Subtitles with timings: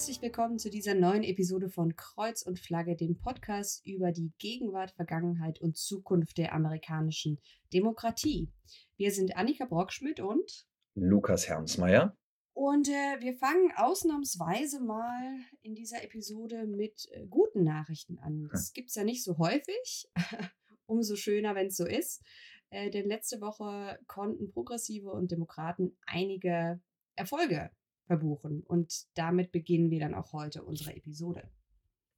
[0.00, 4.92] Herzlich willkommen zu dieser neuen Episode von Kreuz und Flagge, dem Podcast über die Gegenwart,
[4.92, 7.38] Vergangenheit und Zukunft der amerikanischen
[7.74, 8.50] Demokratie.
[8.96, 12.16] Wir sind Annika Brockschmidt und Lukas Hermsmeier.
[12.54, 18.48] Und äh, wir fangen ausnahmsweise mal in dieser Episode mit äh, guten Nachrichten an.
[18.50, 18.72] Das hm.
[18.72, 20.08] gibt es ja nicht so häufig.
[20.86, 22.22] Umso schöner, wenn es so ist.
[22.70, 26.80] Äh, denn letzte Woche konnten Progressive und Demokraten einige
[27.16, 27.70] Erfolge
[28.10, 28.64] verbuchen.
[28.66, 31.44] Und damit beginnen wir dann auch heute unsere Episode.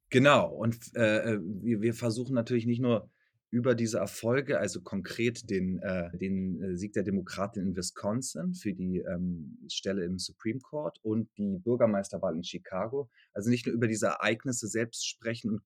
[0.08, 0.50] Genau.
[0.50, 3.10] Und äh, äh, wir, wir versuchen natürlich nicht nur
[3.50, 8.72] über diese Erfolge, also konkret den, äh, den äh, Sieg der Demokraten in Wisconsin für
[8.72, 13.10] die ähm, Stelle im Supreme Court und die Bürgermeisterwahl in Chicago.
[13.34, 15.60] Also nicht nur über diese Ereignisse selbst sprechen und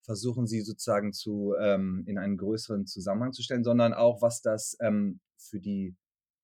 [0.00, 4.78] versuchen sie sozusagen zu ähm, in einen größeren Zusammenhang zu stellen, sondern auch, was das
[4.80, 5.94] ähm, für die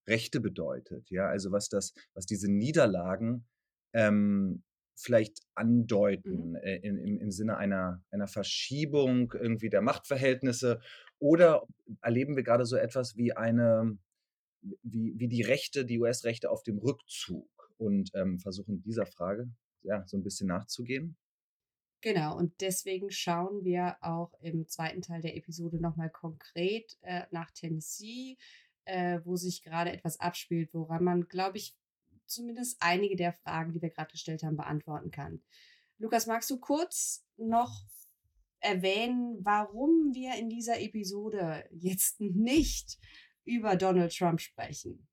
[0.08, 1.10] Rechte bedeutet.
[1.10, 3.46] Ja, also was das, was diese Niederlagen
[3.92, 4.62] ähm,
[4.96, 6.56] vielleicht andeuten mhm.
[6.56, 10.80] äh, in, im, im Sinne einer, einer Verschiebung irgendwie der Machtverhältnisse
[11.18, 11.66] oder
[12.02, 13.96] erleben wir gerade so etwas wie eine,
[14.82, 19.48] wie, wie die Rechte, die US-Rechte auf dem Rückzug und ähm, versuchen dieser Frage
[19.82, 21.16] ja, so ein bisschen nachzugehen.
[22.00, 27.50] Genau, und deswegen schauen wir auch im zweiten Teil der Episode nochmal konkret äh, nach
[27.50, 28.36] Tennessee,
[28.88, 31.76] äh, wo sich gerade etwas abspielt, woran man, glaube ich,
[32.26, 35.42] zumindest einige der Fragen, die wir gerade gestellt haben, beantworten kann.
[35.98, 37.84] Lukas, magst du kurz noch
[38.60, 42.98] erwähnen, warum wir in dieser Episode jetzt nicht
[43.44, 45.06] über Donald Trump sprechen?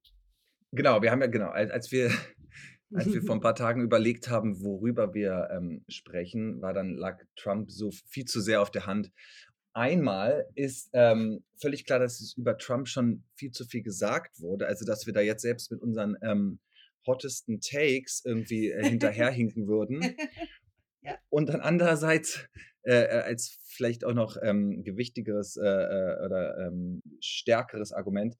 [0.71, 2.11] Genau, wir haben ja genau, als, als wir
[2.93, 7.21] als wir vor ein paar Tagen überlegt haben, worüber wir ähm, sprechen, war dann lag
[7.35, 9.11] Trump so viel zu sehr auf der Hand.
[9.75, 14.67] Einmal ist ähm, völlig klar, dass es über Trump schon viel zu viel gesagt wurde.
[14.67, 16.59] Also, dass wir da jetzt selbst mit unseren ähm,
[17.05, 20.15] hottesten Takes irgendwie äh, hinterherhinken würden.
[21.01, 21.17] ja.
[21.27, 22.47] Und dann andererseits
[22.83, 28.37] äh, äh, als vielleicht auch noch ähm, gewichtigeres äh, äh oder ähm, stärkeres Argument,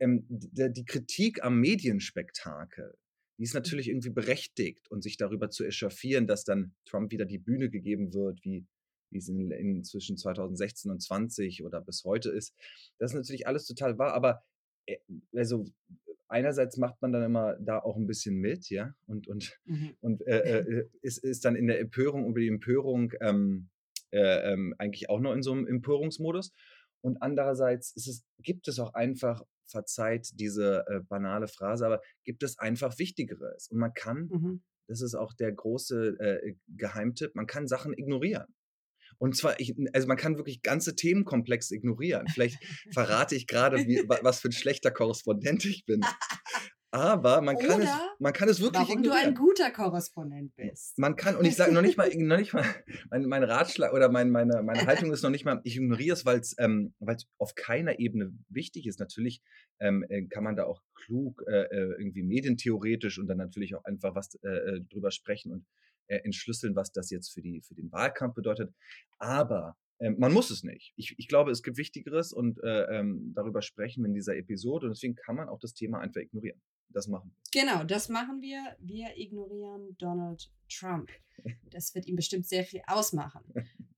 [0.00, 2.92] ähm, die, die Kritik am Medienspektakel,
[3.38, 7.38] die ist natürlich irgendwie berechtigt und sich darüber zu echauffieren, dass dann Trump wieder die
[7.38, 8.66] Bühne gegeben wird, wie
[9.10, 12.54] wie es in, in zwischen 2016 und 20 oder bis heute ist.
[12.98, 14.42] Das ist natürlich alles total wahr, aber
[14.86, 14.98] äh,
[15.34, 15.66] also
[16.28, 19.96] einerseits macht man dann immer da auch ein bisschen mit, ja, und, und, mhm.
[20.00, 23.68] und äh, äh, ist, ist dann in der Empörung über die Empörung ähm,
[24.12, 26.52] äh, ähm, eigentlich auch noch in so einem Empörungsmodus.
[27.02, 32.58] Und andererseits es, gibt es auch einfach, verzeiht diese äh, banale Phrase, aber gibt es
[32.58, 33.68] einfach Wichtigeres.
[33.68, 34.62] Und man kann, mhm.
[34.88, 38.54] das ist auch der große äh, Geheimtipp, man kann Sachen ignorieren.
[39.20, 42.26] Und zwar, ich, also man kann wirklich ganze Themenkomplexe ignorieren.
[42.32, 42.58] Vielleicht
[42.92, 43.76] verrate ich gerade,
[44.22, 46.00] was für ein schlechter Korrespondent ich bin.
[46.92, 50.98] Aber man kann, Oder es, man kann es wirklich warum du ein guter Korrespondent bist.
[50.98, 52.64] Man kann, und ich sage noch nicht mal, noch nicht mal
[53.10, 56.24] mein, mein Ratschlag oder mein, meine, meine Haltung ist noch nicht mal, ich ignoriere es,
[56.24, 56.94] weil es ähm,
[57.38, 58.98] auf keiner Ebene wichtig ist.
[58.98, 59.40] Natürlich
[59.78, 63.84] ähm, äh, kann man da auch klug äh, äh, irgendwie medientheoretisch und dann natürlich auch
[63.84, 65.66] einfach was äh, äh drüber sprechen und
[66.18, 68.72] entschlüsseln, was das jetzt für, die, für den Wahlkampf bedeutet.
[69.18, 70.92] Aber ähm, man muss es nicht.
[70.96, 74.86] Ich, ich glaube, es gibt Wichtigeres und äh, ähm, darüber sprechen wir in dieser Episode
[74.86, 76.60] und deswegen kann man auch das Thema einfach ignorieren.
[76.88, 77.62] Das machen wir.
[77.62, 78.76] Genau, das machen wir.
[78.80, 81.10] Wir ignorieren Donald Trump.
[81.70, 83.42] Das wird ihm bestimmt sehr viel ausmachen.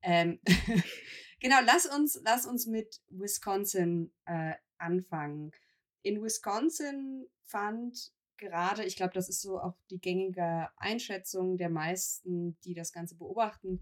[0.03, 0.41] ähm,
[1.41, 5.53] genau, lass uns, lass uns mit Wisconsin äh, anfangen.
[6.03, 12.58] In Wisconsin fand gerade, ich glaube, das ist so auch die gängige Einschätzung der meisten,
[12.64, 13.80] die das Ganze beobachten,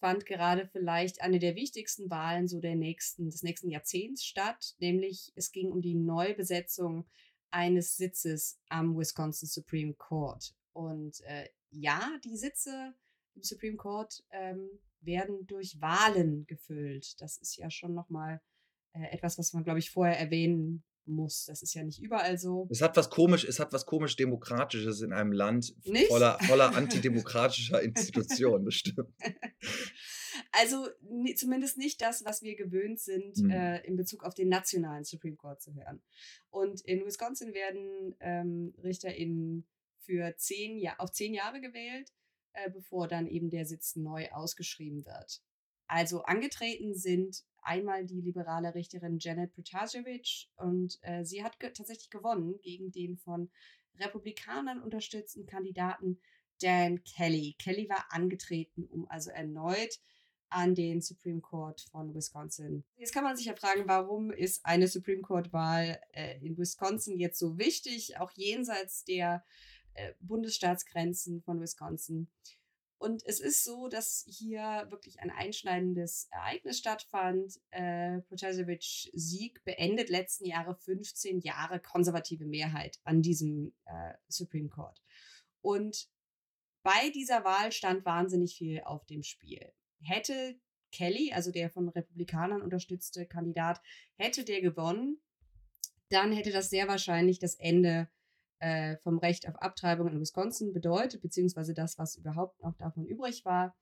[0.00, 5.32] fand gerade vielleicht eine der wichtigsten Wahlen so der nächsten, des nächsten Jahrzehnts statt, nämlich
[5.36, 7.06] es ging um die Neubesetzung
[7.50, 10.54] eines Sitzes am Wisconsin Supreme Court.
[10.72, 12.94] Und äh, ja, die Sitze
[13.34, 14.68] im Supreme Court ähm,
[15.00, 17.20] werden durch Wahlen gefüllt.
[17.20, 18.40] Das ist ja schon nochmal
[18.92, 21.44] äh, etwas, was man, glaube ich, vorher erwähnen muss.
[21.46, 22.66] Das ist ja nicht überall so.
[22.70, 26.08] Es hat was komisch, es hat was komisch Demokratisches in einem Land nicht?
[26.08, 29.08] voller, voller antidemokratischer Institutionen, bestimmt.
[30.52, 30.88] Also
[31.36, 33.50] zumindest nicht das, was wir gewöhnt sind, mhm.
[33.50, 36.02] äh, in Bezug auf den nationalen Supreme Court zu hören.
[36.50, 39.66] Und in Wisconsin werden ähm, RichterInnen
[39.98, 42.12] für zehn Jahr, auf zehn Jahre gewählt,
[42.52, 45.40] äh, bevor dann eben der Sitz neu ausgeschrieben wird.
[45.86, 52.10] Also angetreten sind einmal die liberale Richterin Janet Protasevich und äh, sie hat ge tatsächlich
[52.10, 53.50] gewonnen gegen den von
[53.98, 56.20] Republikanern unterstützten Kandidaten
[56.60, 57.56] Dan Kelly.
[57.58, 59.98] Kelly war angetreten, um also erneut
[60.50, 62.84] an den Supreme Court von Wisconsin.
[62.96, 67.38] Jetzt kann man sich ja fragen, warum ist eine Supreme Court-Wahl äh, in Wisconsin jetzt
[67.38, 69.44] so wichtig, auch jenseits der
[69.94, 72.28] äh, Bundesstaatsgrenzen von Wisconsin.
[73.00, 77.58] Und es ist so, dass hier wirklich ein einschneidendes Ereignis stattfand.
[77.70, 85.02] Äh, Protasevich Sieg beendet letzten Jahre 15 Jahre konservative Mehrheit an diesem äh, Supreme Court.
[85.62, 86.10] Und
[86.82, 89.72] bei dieser Wahl stand wahnsinnig viel auf dem Spiel.
[90.02, 90.60] Hätte
[90.92, 93.80] Kelly, also der von Republikanern unterstützte Kandidat,
[94.16, 95.22] hätte der gewonnen,
[96.10, 98.10] dann hätte das sehr wahrscheinlich das Ende
[98.60, 103.44] äh, vom Recht auf Abtreibung in Wisconsin bedeutet, beziehungsweise das, was überhaupt noch davon übrig
[103.44, 103.76] war.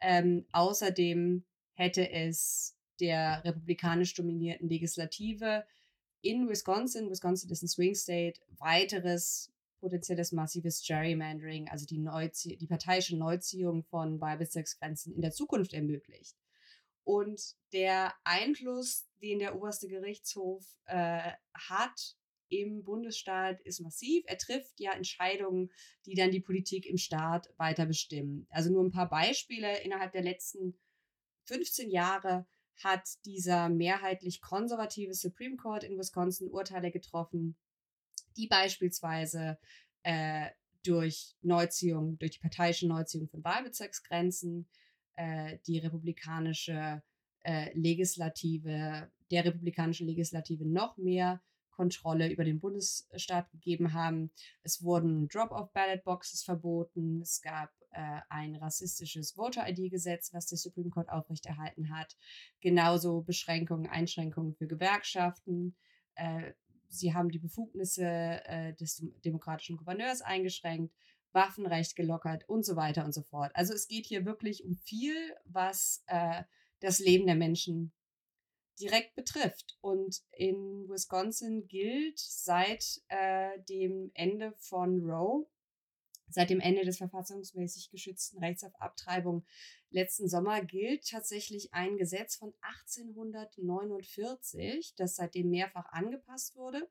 [0.00, 1.44] Ähm, außerdem
[1.74, 5.64] hätte es der republikanisch dominierten Legislative
[6.22, 9.50] in Wisconsin, Wisconsin ist ein Swing State, weiteres
[9.80, 16.36] potenzielles massives Gerrymandering, also die, die parteiische Neuziehung von Wahlbezirksgrenzen in der Zukunft ermöglicht.
[17.04, 22.16] Und der Einfluss, den der oberste Gerichtshof äh, hat
[22.50, 24.24] im Bundesstaat ist massiv.
[24.26, 25.70] Er trifft ja Entscheidungen,
[26.04, 28.46] die dann die Politik im Staat weiter bestimmen.
[28.50, 29.80] Also nur ein paar Beispiele.
[29.82, 30.78] Innerhalb der letzten
[31.44, 32.46] 15 Jahre
[32.82, 37.56] hat dieser mehrheitlich konservative Supreme Court in Wisconsin Urteile getroffen,
[38.36, 39.58] die beispielsweise
[40.02, 40.48] äh,
[40.84, 44.68] durch Neuziehung, durch die parteiische Neuziehung von Wahlbezirksgrenzen,
[45.14, 47.02] äh, die republikanische
[47.42, 54.30] äh, Legislative, der republikanischen Legislative noch mehr Kontrolle über den Bundesstaat gegeben haben.
[54.62, 57.20] Es wurden Drop-off-Ballot-Boxes verboten.
[57.22, 62.16] Es gab äh, ein rassistisches Voter-ID-Gesetz, was der Supreme Court aufrechterhalten hat.
[62.60, 65.74] Genauso Beschränkungen, Einschränkungen für Gewerkschaften.
[66.14, 66.52] Äh,
[66.88, 70.94] sie haben die Befugnisse äh, des demokratischen Gouverneurs eingeschränkt.
[71.32, 73.52] Waffenrecht gelockert und so weiter und so fort.
[73.54, 75.14] Also es geht hier wirklich um viel,
[75.44, 76.42] was äh,
[76.80, 77.92] das Leben der Menschen
[78.80, 79.78] direkt betrifft.
[79.80, 85.46] Und in Wisconsin gilt seit äh, dem Ende von Roe,
[86.28, 89.44] seit dem Ende des verfassungsmäßig geschützten Rechts auf Abtreibung
[89.90, 96.88] letzten Sommer, gilt tatsächlich ein Gesetz von 1849, das seitdem mehrfach angepasst wurde,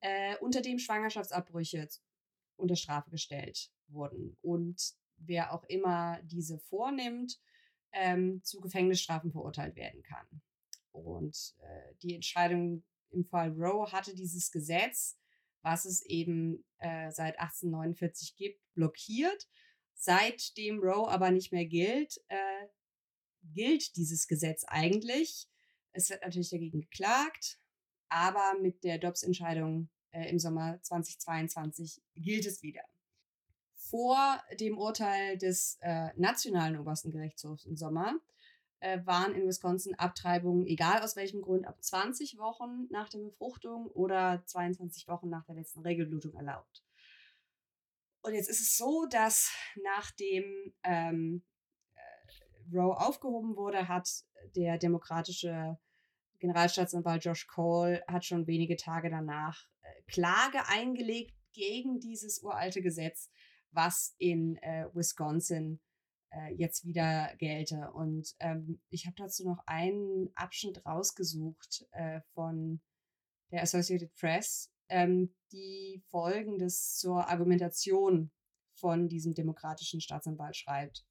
[0.00, 1.88] äh, unter dem Schwangerschaftsabbrüche
[2.56, 4.38] unter Strafe gestellt wurden.
[4.40, 7.38] Und wer auch immer diese vornimmt,
[7.92, 10.26] ähm, zu Gefängnisstrafen verurteilt werden kann.
[10.94, 15.18] Und äh, die Entscheidung im Fall Roe hatte dieses Gesetz,
[15.62, 19.48] was es eben äh, seit 1849 gibt, blockiert.
[19.94, 22.66] Seitdem Roe aber nicht mehr gilt, äh,
[23.42, 25.48] gilt dieses Gesetz eigentlich.
[25.92, 27.58] Es wird natürlich dagegen geklagt,
[28.08, 32.82] aber mit der Dobbs-Entscheidung äh, im Sommer 2022 gilt es wieder.
[33.74, 38.14] Vor dem Urteil des äh, nationalen obersten Gerichtshofs im Sommer
[38.84, 43.86] äh, waren in Wisconsin Abtreibungen, egal aus welchem Grund, ab 20 Wochen nach der Befruchtung
[43.86, 46.84] oder 22 Wochen nach der letzten Regelblutung erlaubt.
[48.20, 49.50] Und jetzt ist es so, dass
[49.82, 50.44] nachdem
[50.82, 51.42] ähm,
[51.94, 54.08] äh, Roe aufgehoben wurde, hat
[54.54, 55.78] der demokratische
[56.40, 63.30] Generalstaatsanwalt Josh Cole hat schon wenige Tage danach äh, Klage eingelegt gegen dieses uralte Gesetz,
[63.70, 65.80] was in äh, Wisconsin
[66.34, 67.90] äh, jetzt wieder gelte.
[67.92, 72.80] Und ähm, ich habe dazu noch einen Abschnitt rausgesucht äh, von
[73.50, 78.30] der Associated Press, ähm, die Folgendes zur Argumentation
[78.74, 81.04] von diesem demokratischen Staatsanwalt schreibt.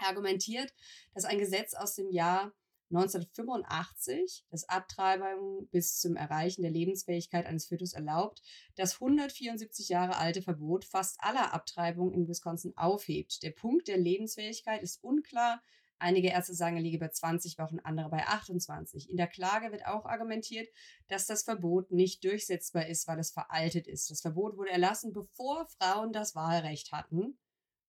[0.00, 0.72] Er argumentiert,
[1.14, 2.52] dass ein Gesetz aus dem Jahr
[2.90, 8.42] 1985 das Abtreibung bis zum Erreichen der Lebensfähigkeit eines Fötus erlaubt,
[8.76, 13.42] das 174 Jahre alte Verbot fast aller Abtreibungen in Wisconsin aufhebt.
[13.42, 15.62] Der Punkt der Lebensfähigkeit ist unklar.
[15.98, 19.10] Einige Ärzte sagen, er liege bei 20 Wochen, andere bei 28.
[19.10, 20.68] In der Klage wird auch argumentiert,
[21.08, 24.10] dass das Verbot nicht durchsetzbar ist, weil es veraltet ist.
[24.10, 27.36] Das Verbot wurde erlassen, bevor Frauen das Wahlrecht hatten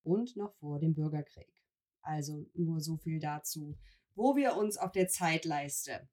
[0.04, 1.54] und noch vor dem Bürgerkrieg.
[2.02, 3.78] Also nur so viel dazu
[4.20, 6.08] wo wir uns auf der Zeitleiste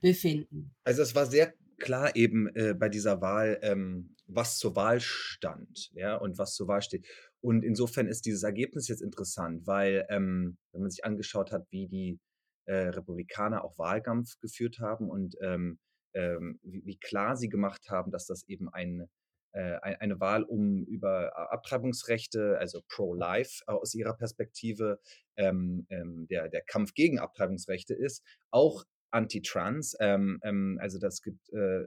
[0.00, 0.74] befinden.
[0.84, 5.90] Also es war sehr klar eben äh, bei dieser Wahl, ähm, was zur Wahl stand,
[5.94, 7.06] ja, und was zur Wahl steht.
[7.40, 11.88] Und insofern ist dieses Ergebnis jetzt interessant, weil ähm, wenn man sich angeschaut hat, wie
[11.88, 12.20] die
[12.66, 15.80] äh, Republikaner auch Wahlkampf geführt haben und ähm,
[16.14, 19.08] ähm wie, wie, klar sie gemacht haben, dass das eben ein
[19.54, 24.98] eine Wahl um über Abtreibungsrechte, also pro-life aus ihrer Perspektive,
[25.36, 29.96] ähm, ähm, der, der Kampf gegen Abtreibungsrechte ist, auch anti-trans.
[30.00, 31.82] Ähm, ähm also das gibt äh,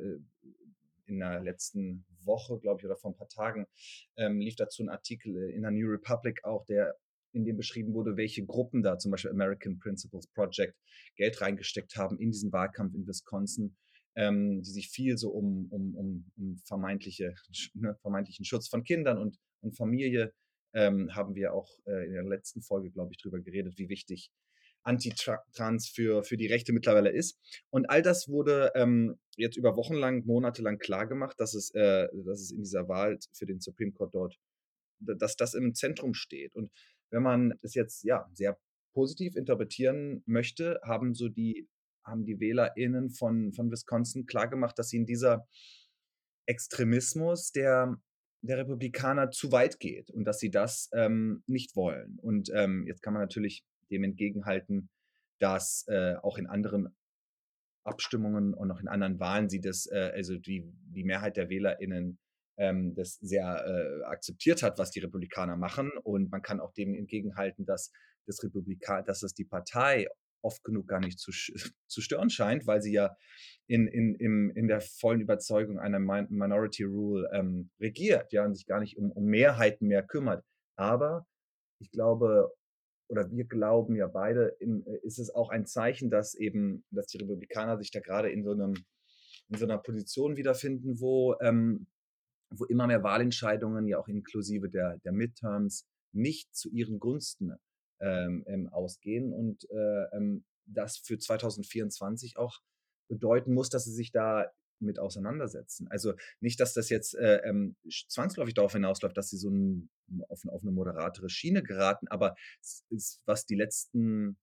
[1.07, 3.67] in der letzten Woche, glaube ich, oder vor ein paar Tagen,
[4.17, 6.95] ähm, lief dazu ein Artikel in der New Republic auch, der
[7.31, 10.75] in dem beschrieben wurde, welche Gruppen da, zum Beispiel American Principles Project,
[11.17, 13.75] Geld reingesteckt haben in diesen Wahlkampf in Wisconsin
[14.15, 17.35] ähm, die sich viel so um, um, um, um vermeintliche,
[17.73, 20.33] ne, vermeintlichen Schutz von Kindern und, und Familie
[20.73, 24.31] ähm, haben wir auch äh, in der letzten Folge, glaube ich, drüber geredet, wie wichtig
[24.83, 27.39] Anti-Trans für, für die Rechte mittlerweile ist.
[27.71, 32.07] Und all das wurde ähm, jetzt über Wochen lang, Monate lang klargemacht, dass es, äh,
[32.25, 34.37] dass es in dieser Wahl für den Supreme Court dort,
[34.99, 36.55] dass das im Zentrum steht.
[36.55, 36.71] Und
[37.09, 38.57] wenn man es jetzt ja sehr
[38.93, 41.67] positiv interpretieren möchte, haben so die,
[42.05, 45.47] haben die WählerInnen von, von Wisconsin klargemacht, dass sie in dieser
[46.45, 47.97] Extremismus der,
[48.41, 52.19] der Republikaner zu weit geht und dass sie das ähm, nicht wollen.
[52.21, 54.89] Und ähm, jetzt kann man natürlich dem entgegenhalten,
[55.39, 56.95] dass äh, auch in anderen
[57.83, 62.19] Abstimmungen und auch in anderen Wahlen sie das, äh, also die, die Mehrheit der WählerInnen
[62.57, 65.91] ähm, das sehr äh, akzeptiert hat, was die Republikaner machen.
[66.03, 67.91] Und man kann auch dem entgegenhalten, dass
[68.25, 70.07] das Republikan, dass das die Partei
[70.45, 71.31] oft genug gar nicht zu,
[71.87, 73.15] zu stören scheint, weil sie ja
[73.67, 78.67] in, in, in, in der vollen Überzeugung einer Minority Rule ähm, regiert, ja, und sich
[78.67, 80.45] gar nicht um, um Mehrheiten mehr kümmert.
[80.77, 81.25] Aber
[81.79, 82.51] ich glaube,
[83.07, 87.17] oder wir glauben ja beide, äh, ist es auch ein Zeichen, dass eben, dass die
[87.17, 88.75] Republikaner sich da gerade in so einem,
[89.49, 91.87] in so einer Position wiederfinden, wo, ähm,
[92.51, 97.51] wo immer mehr Wahlentscheidungen, ja auch inklusive der, der Midterms, nicht zu ihren Gunsten
[98.05, 102.59] ähm, ähm, ausgehen und äh, ähm, das für 2024 auch
[103.07, 105.87] bedeuten muss, dass sie sich da mit auseinandersetzen.
[105.89, 107.75] Also nicht, dass das jetzt äh, ähm,
[108.09, 109.89] zwangsläufig darauf hinausläuft, dass sie so ein,
[110.27, 112.35] auf, auf, eine moderatere Schiene geraten, aber
[112.89, 114.37] ist, was die letzten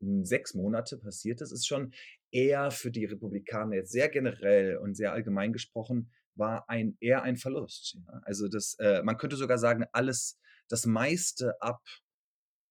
[0.00, 1.92] hm, sechs Monate passiert ist, ist schon
[2.32, 7.36] eher für die Republikaner jetzt sehr generell und sehr allgemein gesprochen, war ein eher ein
[7.36, 7.98] Verlust.
[8.06, 8.20] Ja?
[8.24, 11.82] Also das, äh, man könnte sogar sagen, alles, das meiste ab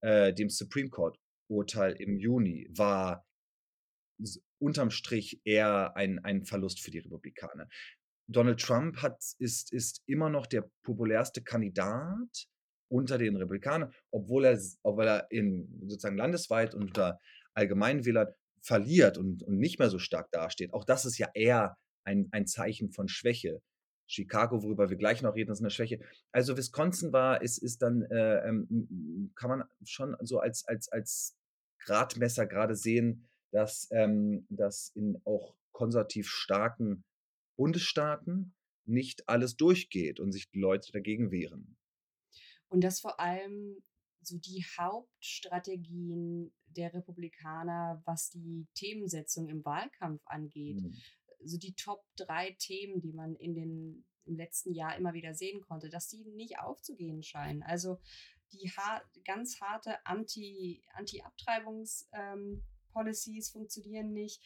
[0.01, 1.17] äh, dem Supreme Court
[1.49, 3.25] Urteil im Juni war
[4.59, 7.67] unterm Strich eher ein, ein Verlust für die Republikaner.
[8.27, 12.47] Donald Trump hat, ist, ist immer noch der populärste Kandidat
[12.91, 17.19] unter den Republikanern, obwohl er, obwohl er in sozusagen landesweit unter
[17.53, 18.27] Allgemeinwählern
[18.61, 20.73] verliert und, und nicht mehr so stark dasteht.
[20.73, 23.61] Auch das ist ja eher ein, ein Zeichen von Schwäche.
[24.09, 25.99] Chicago, worüber wir gleich noch reden, ist eine Schwäche.
[26.31, 31.37] Also Wisconsin war, ist, ist dann, äh, ähm, kann man schon so als, als, als
[31.79, 37.03] Gradmesser gerade sehen, dass, ähm, dass in auch konservativ starken
[37.55, 41.77] Bundesstaaten nicht alles durchgeht und sich die Leute dagegen wehren.
[42.67, 43.77] Und dass vor allem
[44.21, 50.93] so die Hauptstrategien der Republikaner, was die Themensetzung im Wahlkampf angeht, mhm.
[51.43, 55.61] So die Top drei Themen, die man in den im letzten Jahr immer wieder sehen
[55.61, 57.63] konnte, dass die nicht aufzugehen scheinen.
[57.63, 57.99] Also
[58.51, 64.41] die har ganz harte Anti, Anti-Abtreibungs- ähm, Policies funktionieren nicht.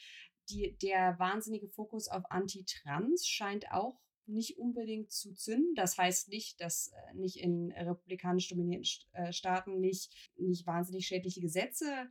[0.49, 5.73] Die, der wahnsinnige Fokus auf Anti-Trans scheint auch nicht unbedingt zu zünden.
[5.75, 11.41] Das heißt nicht, dass äh, nicht in republikanisch dominierten äh, Staaten nicht, nicht wahnsinnig schädliche
[11.41, 12.09] Gesetze,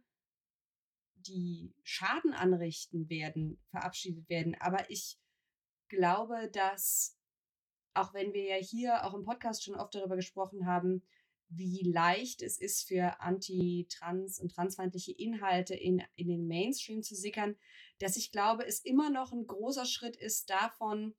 [1.26, 4.54] die Schaden anrichten werden, verabschiedet werden.
[4.60, 5.18] Aber ich
[5.88, 7.18] glaube, dass,
[7.94, 11.02] auch wenn wir ja hier auch im Podcast schon oft darüber gesprochen haben,
[11.54, 17.56] wie leicht es ist für anti-trans und transfeindliche Inhalte in, in den Mainstream zu sickern,
[17.98, 21.14] dass ich glaube, es immer noch ein großer Schritt ist, davon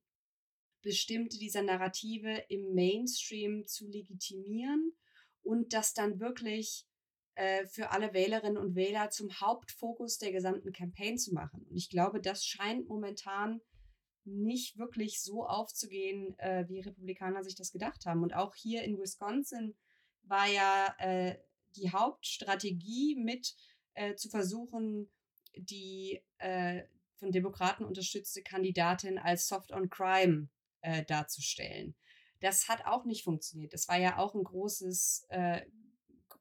[0.82, 4.94] bestimmte dieser Narrative im Mainstream zu legitimieren
[5.42, 6.88] und das dann wirklich
[7.36, 11.66] äh, für alle Wählerinnen und Wähler zum Hauptfokus der gesamten Campaign zu machen.
[11.70, 13.62] Und ich glaube, das scheint momentan
[14.26, 18.24] nicht wirklich so aufzugehen, äh, wie Republikaner sich das gedacht haben.
[18.24, 19.76] Und auch hier in Wisconsin
[20.24, 21.38] war ja äh,
[21.76, 23.56] die Hauptstrategie mit
[23.96, 25.12] äh, zu versuchen,
[25.56, 26.84] die äh,
[27.16, 30.50] von Demokraten unterstützte Kandidatin als Soft on Crime
[30.82, 31.96] äh, darzustellen.
[32.40, 33.74] Das hat auch nicht funktioniert.
[33.74, 35.26] Das war ja auch ein großes,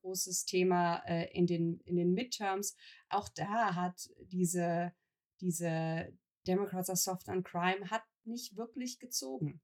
[0.02, 2.76] großes Thema äh, in, den, in den Midterms.
[3.09, 4.92] Auch da hat diese,
[5.40, 6.12] diese
[6.47, 9.61] Democrats are Soft on Crime hat nicht wirklich gezogen.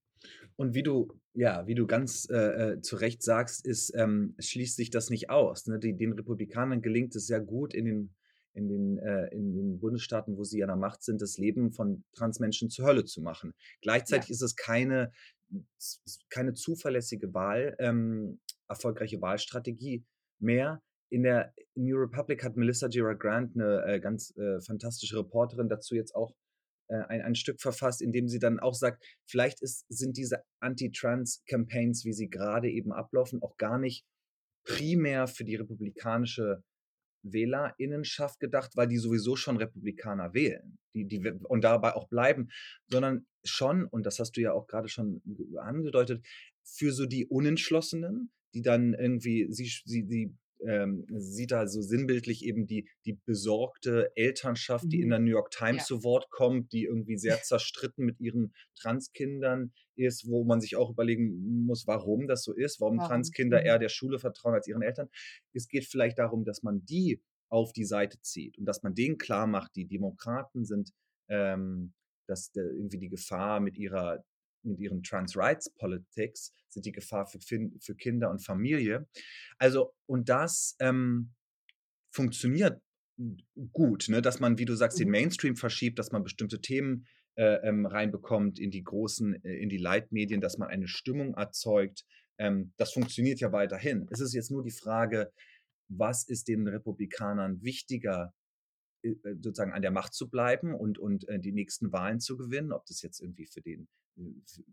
[0.56, 2.36] Und wie du, ja, wie du ganz äh,
[2.72, 5.66] äh, zu Recht sagst, ist, ähm, schließt sich das nicht aus.
[5.66, 5.78] Ne?
[5.78, 8.14] Die, den Republikanern gelingt es sehr gut in den,
[8.52, 12.04] in, den, äh, in den Bundesstaaten, wo sie an der Macht sind, das Leben von
[12.14, 13.54] Transmenschen zur Hölle zu machen.
[13.80, 14.34] Gleichzeitig ja.
[14.34, 15.12] ist es keine,
[16.30, 20.04] keine zuverlässige Wahl, ähm, erfolgreiche Wahlstrategie
[20.40, 20.80] mehr.
[21.10, 25.94] In der New Republic hat Melissa Gira Grant, eine äh, ganz äh, fantastische Reporterin, dazu
[25.94, 26.34] jetzt auch
[26.88, 30.42] äh, ein, ein Stück verfasst, in dem sie dann auch sagt, vielleicht ist, sind diese
[30.60, 34.04] Anti-Trans-Campaigns, wie sie gerade eben ablaufen, auch gar nicht
[34.64, 36.62] primär für die republikanische
[37.22, 42.48] Wählerinnenschaft gedacht, weil die sowieso schon Republikaner wählen die, die, und dabei auch bleiben,
[42.88, 45.22] sondern schon, und das hast du ja auch gerade schon
[45.58, 46.24] angedeutet,
[46.64, 50.34] für so die Unentschlossenen, die dann irgendwie, sie, sie, sie
[50.66, 54.88] ähm, sieht da so sinnbildlich eben die, die besorgte Elternschaft, mhm.
[54.88, 55.10] die in mhm.
[55.10, 55.96] der New York Times ja.
[55.96, 60.90] zu Wort kommt, die irgendwie sehr zerstritten mit ihren Transkindern ist, wo man sich auch
[60.90, 63.08] überlegen muss, warum das so ist, warum, warum?
[63.08, 63.66] Transkinder mhm.
[63.66, 65.08] eher der Schule vertrauen als ihren Eltern.
[65.52, 69.18] Es geht vielleicht darum, dass man die auf die Seite zieht und dass man denen
[69.18, 70.92] klar macht, die Demokraten sind,
[71.28, 71.94] ähm,
[72.26, 74.22] dass der, irgendwie die Gefahr mit ihrer
[74.62, 79.08] mit ihren Trans Rights Politics sind die Gefahr für, für Kinder und Familie.
[79.58, 81.34] Also, und das ähm,
[82.10, 82.80] funktioniert
[83.72, 84.22] gut, ne?
[84.22, 85.12] dass man, wie du sagst, den mhm.
[85.12, 89.78] Mainstream verschiebt, dass man bestimmte Themen äh, ähm, reinbekommt in die großen, äh, in die
[89.78, 92.04] Leitmedien, dass man eine Stimmung erzeugt.
[92.38, 94.06] Ähm, das funktioniert ja weiterhin.
[94.10, 95.32] Es ist jetzt nur die Frage,
[95.88, 98.34] was ist den Republikanern wichtiger,
[99.02, 102.86] sozusagen an der Macht zu bleiben und, und äh, die nächsten Wahlen zu gewinnen, ob
[102.86, 103.88] das jetzt irgendwie für den,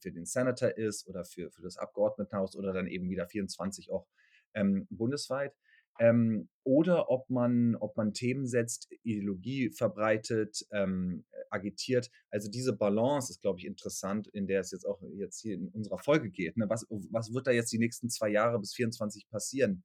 [0.02, 4.08] für den Senator ist oder für, für das Abgeordnetenhaus oder dann eben wieder 24 auch
[4.54, 5.56] ähm, bundesweit.
[5.98, 12.12] Ähm, oder ob man, ob man Themen setzt, Ideologie verbreitet, ähm, agitiert.
[12.32, 15.70] Also diese Balance ist, glaube ich, interessant, in der es jetzt auch jetzt hier in
[15.70, 16.58] unserer Folge geht.
[16.58, 16.68] Ne?
[16.68, 19.84] Was, was wird da jetzt die nächsten zwei Jahre bis 24 passieren?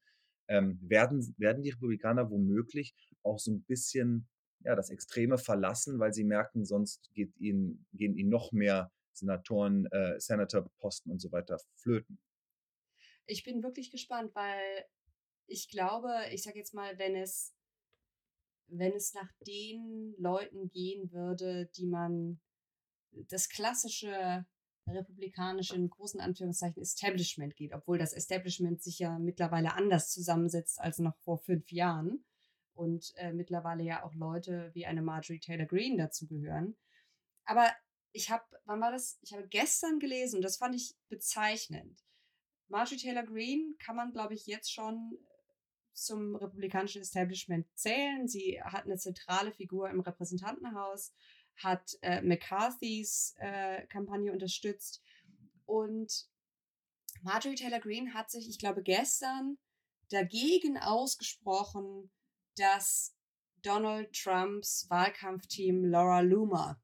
[0.50, 4.28] ähm, werden, werden die Republikaner womöglich auch so ein bisschen
[4.64, 9.86] ja, das Extreme verlassen, weil sie merken, sonst geht ihnen, gehen ihnen noch mehr Senatoren,
[9.86, 12.18] äh, Senatorposten und so weiter flöten.
[13.26, 14.84] Ich bin wirklich gespannt, weil
[15.46, 17.54] ich glaube, ich sage jetzt mal, wenn es,
[18.66, 22.40] wenn es nach den Leuten gehen würde, die man
[23.12, 24.46] das klassische
[24.86, 30.98] republikanische, in großen Anführungszeichen, Establishment geht, obwohl das Establishment sich ja mittlerweile anders zusammensetzt als
[30.98, 32.24] noch vor fünf Jahren
[32.80, 36.76] und äh, mittlerweile ja auch Leute wie eine Marjorie Taylor Greene dazugehören.
[37.44, 37.70] Aber
[38.12, 39.18] ich habe, wann war das?
[39.20, 42.02] Ich habe gestern gelesen und das fand ich bezeichnend.
[42.68, 45.18] Marjorie Taylor Greene kann man, glaube ich, jetzt schon
[45.92, 48.26] zum republikanischen Establishment zählen.
[48.26, 51.12] Sie hat eine zentrale Figur im Repräsentantenhaus
[51.56, 55.02] hat äh, McCarthys äh, Kampagne unterstützt.
[55.66, 56.26] Und
[57.22, 59.58] Marjorie Taylor Greene hat sich, ich glaube, gestern
[60.08, 62.10] dagegen ausgesprochen,
[62.60, 63.16] dass
[63.62, 66.80] Donald Trumps Wahlkampfteam Laura Loomer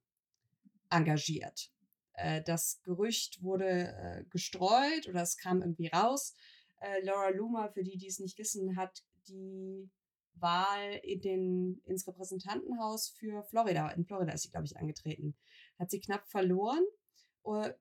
[0.90, 1.70] engagiert.
[2.14, 6.34] Äh, das Gerücht wurde äh, gestreut oder es kam irgendwie raus.
[6.80, 9.90] Äh, Laura Loomer, für die, die es nicht wissen, hat die
[10.34, 13.90] Wahl in den, ins Repräsentantenhaus für Florida.
[13.90, 15.34] In Florida ist sie, glaube ich, angetreten.
[15.78, 16.84] Hat sie knapp verloren,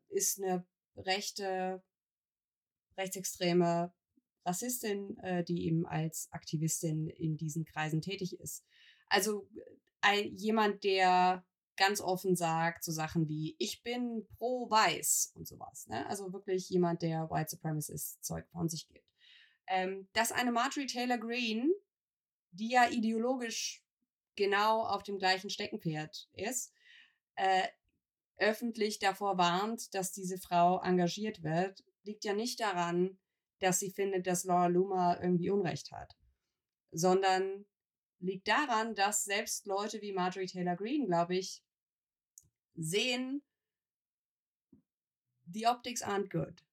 [0.09, 1.83] ist eine rechte,
[2.97, 3.93] rechtsextreme
[4.45, 8.63] Rassistin, äh, die eben als Aktivistin in diesen Kreisen tätig ist.
[9.07, 9.47] Also
[10.01, 11.43] ein, jemand, der
[11.77, 15.87] ganz offen sagt, so Sachen wie, ich bin pro-weiß und sowas.
[15.87, 16.07] Ne?
[16.07, 19.03] Also wirklich jemand, der White Supremacist Zeug von sich gibt.
[19.67, 21.73] Ähm, dass eine Marjorie Taylor Greene
[22.55, 23.83] die ja ideologisch
[24.35, 26.73] genau auf dem gleichen Steckenpferd ist,
[27.35, 27.67] äh,
[28.37, 33.17] öffentlich davor warnt, dass diese Frau engagiert wird, liegt ja nicht daran,
[33.59, 36.15] dass sie findet, dass Laura Loomer irgendwie Unrecht hat,
[36.91, 37.65] sondern
[38.19, 41.63] liegt daran, dass selbst Leute wie Marjorie Taylor Greene, glaube ich,
[42.75, 43.41] sehen,
[45.51, 46.63] the optics aren't good.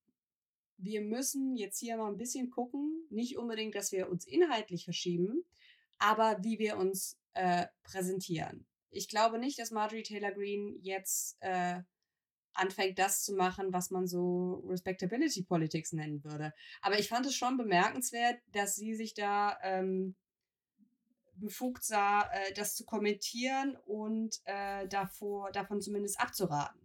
[0.78, 5.44] Wir müssen jetzt hier mal ein bisschen gucken, nicht unbedingt, dass wir uns inhaltlich verschieben,
[5.98, 8.66] aber wie wir uns äh, präsentieren.
[8.90, 11.82] Ich glaube nicht, dass Marjorie Taylor Greene jetzt äh,
[12.54, 16.52] anfängt, das zu machen, was man so Respectability Politics nennen würde.
[16.80, 20.14] Aber ich fand es schon bemerkenswert, dass sie sich da ähm,
[21.34, 26.80] befugt sah, äh, das zu kommentieren und äh, davor, davon zumindest abzuraten.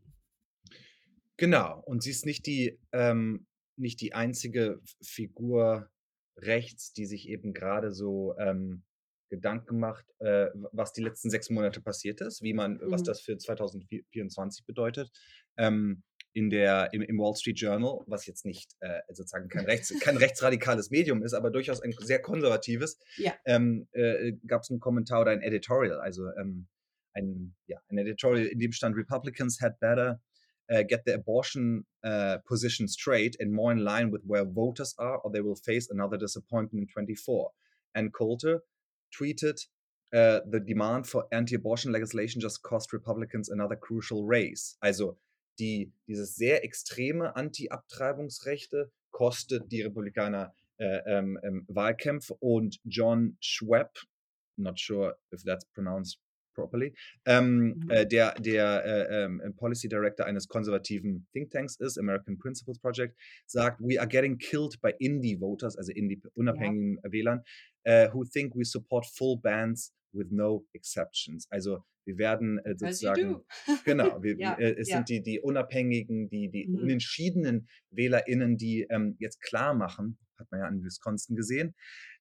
[1.38, 5.90] Genau, und sie ist nicht die, ähm, nicht die einzige Figur
[6.36, 8.84] rechts, die sich eben gerade so ähm,
[9.30, 12.92] Gedanken gemacht, äh, was die letzten sechs Monate passiert ist, wie man, mhm.
[12.92, 15.12] was das für 2024 bedeutet.
[15.58, 19.91] Ähm, in der, im, im, Wall Street Journal, was jetzt nicht äh, sozusagen kein, Rechts,
[20.00, 23.34] kein rechtsradikales Medium ist, aber durchaus ein sehr konservatives, ja.
[23.46, 26.67] ähm, äh, gab es einen Kommentar oder ein Editorial, also ähm,
[27.13, 30.22] ein, ja, ein Editorial, in dem stand, Republicans had better
[30.72, 35.17] uh, get the abortion uh, position straight and more in line with where voters are,
[35.24, 37.50] or they will face another disappointment in 24.
[37.96, 38.62] And Coulter,
[39.12, 39.60] tweeted,
[40.13, 44.78] uh, the demand for anti-abortion legislation just cost Republicans another crucial race.
[44.82, 45.17] Also
[45.60, 53.98] die, dieses sehr extreme Anti-Abtreibungsrechte kostet die Republikaner äh, ähm, ähm, Wahlkämpfe und John Schwab,
[54.58, 56.20] not sure if that's pronounced
[56.54, 56.93] properly,
[57.26, 57.89] ähm, mhm.
[57.89, 63.15] äh, der, der äh, ähm, Policy Director eines konservativen Thinktanks ist, American Principles Project,
[63.46, 67.12] sagt, we are getting killed by indie voters, also indie unabhängigen ja.
[67.12, 67.43] Wählern,
[67.88, 71.48] uh, who think we support full bans with no exceptions.
[71.50, 73.43] Also wir werden äh, sozusagen,
[73.86, 74.98] genau, wir, ja, äh, es ja.
[74.98, 76.76] sind die, die Unabhängigen, die, die mhm.
[76.84, 81.76] unentschiedenen WählerInnen, die ähm, jetzt klar machen, hat man ja in Wisconsin gesehen,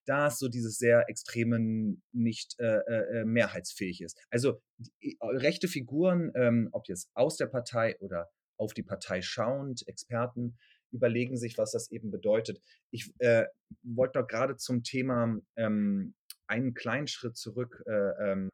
[0.05, 4.19] dass so dieses sehr extreme nicht äh, äh, äh mehrheitsfähig ist.
[4.31, 9.23] Also die, äh, rechte Figuren, ähm, ob jetzt aus der Partei oder auf die Partei
[9.23, 10.57] schauend, Experten,
[10.93, 12.61] überlegen sich, was das eben bedeutet.
[12.91, 13.45] Ich äh,
[13.83, 16.15] wollte noch gerade zum Thema ähm,
[16.47, 18.51] einen kleinen Schritt zurück, äh, ähm,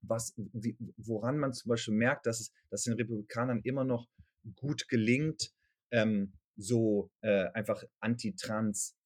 [0.00, 4.08] was, wie, woran man zum Beispiel merkt, dass es dass den Republikanern immer noch
[4.56, 5.52] gut gelingt,
[5.90, 8.96] ähm, so äh, einfach anti-trans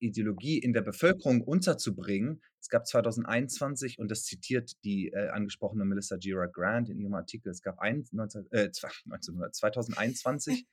[0.00, 2.42] Ideologie in der Bevölkerung unterzubringen.
[2.60, 7.50] Es gab 2021, und das zitiert die äh, angesprochene Melissa Gira Grant in ihrem Artikel,
[7.50, 8.70] es gab ein, 19, äh,
[9.04, 10.66] 1900, 2021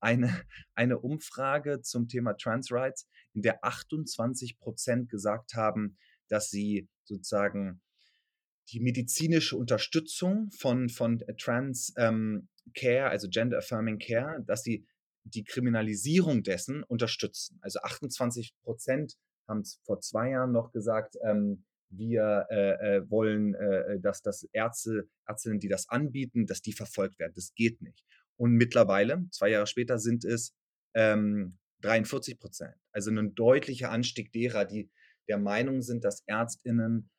[0.00, 0.28] eine,
[0.74, 5.96] eine Umfrage zum Thema Trans Rights, in der 28 Prozent gesagt haben,
[6.28, 7.80] dass sie sozusagen
[8.70, 14.86] die medizinische Unterstützung von, von Trans ähm, Care, also Gender Affirming Care, dass sie
[15.24, 17.58] die Kriminalisierung dessen unterstützen.
[17.62, 19.16] Also 28 Prozent
[19.48, 25.08] haben vor zwei Jahren noch gesagt, ähm, wir äh, äh, wollen, äh, dass das Ärzte,
[25.26, 27.32] Ärztinnen, die das anbieten, dass die verfolgt werden.
[27.34, 28.04] Das geht nicht.
[28.40, 30.54] Und mittlerweile, zwei Jahre später, sind es
[30.94, 32.74] ähm, 43 Prozent.
[32.90, 34.90] Also ein deutlicher Anstieg derer, die
[35.28, 37.10] der Meinung sind, dass Ärztinnen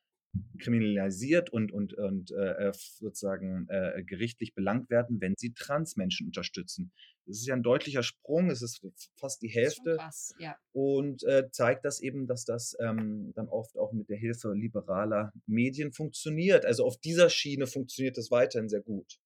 [0.58, 6.90] kriminalisiert und, und, und äh, äh, sozusagen äh, gerichtlich belangt werden, wenn sie Transmenschen unterstützen.
[7.26, 8.84] Das ist ja ein deutlicher Sprung, es ist
[9.16, 10.56] fast die Hälfte krass, ja.
[10.72, 15.32] und äh, zeigt das eben, dass das ähm, dann oft auch mit der Hilfe liberaler
[15.46, 16.64] Medien funktioniert.
[16.64, 19.20] Also auf dieser Schiene funktioniert das weiterhin sehr gut.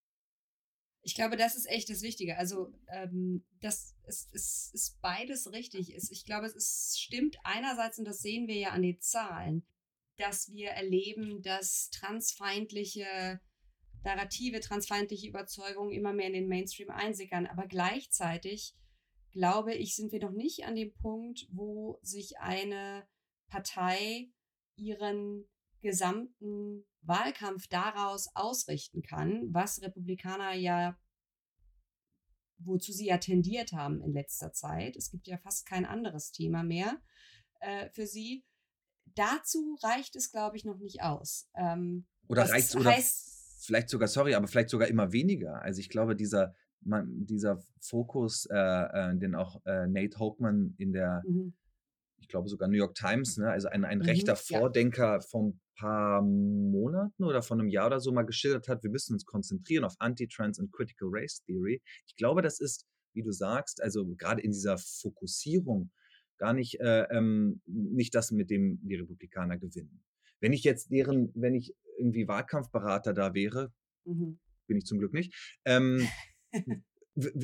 [1.06, 2.36] Ich glaube, das ist echt das Wichtige.
[2.36, 5.94] Also ähm, das ist, ist, ist beides richtig.
[5.94, 9.64] Ich glaube, es ist, stimmt einerseits, und das sehen wir ja an den Zahlen,
[10.16, 13.40] dass wir erleben, dass transfeindliche
[14.02, 17.46] Narrative, transfeindliche Überzeugungen immer mehr in den Mainstream einsickern.
[17.46, 18.74] Aber gleichzeitig,
[19.30, 23.06] glaube ich, sind wir noch nicht an dem Punkt, wo sich eine
[23.46, 24.32] Partei
[24.74, 25.48] ihren
[25.86, 30.98] gesamten Wahlkampf daraus ausrichten kann, was Republikaner ja,
[32.58, 34.96] wozu sie ja tendiert haben in letzter Zeit.
[34.96, 37.00] Es gibt ja fast kein anderes Thema mehr
[37.60, 38.44] äh, für sie
[39.16, 41.48] dazu reicht es, glaube ich, noch nicht aus.
[41.56, 45.62] Ähm, oder reicht es, vielleicht sogar, sorry, aber vielleicht sogar immer weniger.
[45.62, 50.92] Also ich glaube, dieser, man, dieser Fokus, äh, äh, den auch äh, Nate Hochman in
[50.92, 51.54] der, mhm.
[52.18, 55.20] ich glaube sogar New York Times, ne, also ein, ein mhm, rechter Vordenker ja.
[55.20, 59.24] von paar Monaten oder von einem Jahr oder so mal geschildert hat, wir müssen uns
[59.24, 61.82] konzentrieren auf Anti-Trans und Critical Race Theory.
[62.06, 65.90] Ich glaube, das ist, wie du sagst, also gerade in dieser Fokussierung
[66.38, 70.02] gar nicht, äh, ähm, nicht das, mit dem die Republikaner gewinnen.
[70.40, 73.72] Wenn ich jetzt deren, wenn ich irgendwie Wahlkampfberater da wäre,
[74.04, 74.38] mhm.
[74.66, 75.34] bin ich zum Glück nicht,
[75.64, 76.06] ähm,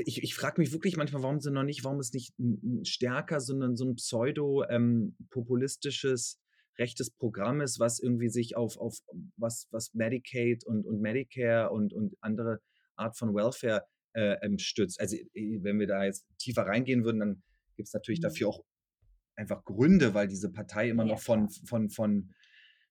[0.04, 2.34] ich, ich frage mich wirklich manchmal, warum sie noch nicht, warum es nicht
[2.82, 6.41] stärker, sondern so ein pseudo-populistisches ähm,
[6.78, 8.98] rechtes Programm ist, was irgendwie sich auf, auf
[9.36, 12.60] was, was Medicaid und, und Medicare und, und andere
[12.96, 15.00] Art von Welfare äh, ähm, stützt.
[15.00, 17.42] Also wenn wir da jetzt tiefer reingehen würden, dann
[17.76, 18.24] gibt es natürlich mhm.
[18.24, 18.64] dafür auch
[19.36, 22.34] einfach Gründe, weil diese Partei immer ja, noch von, von, von,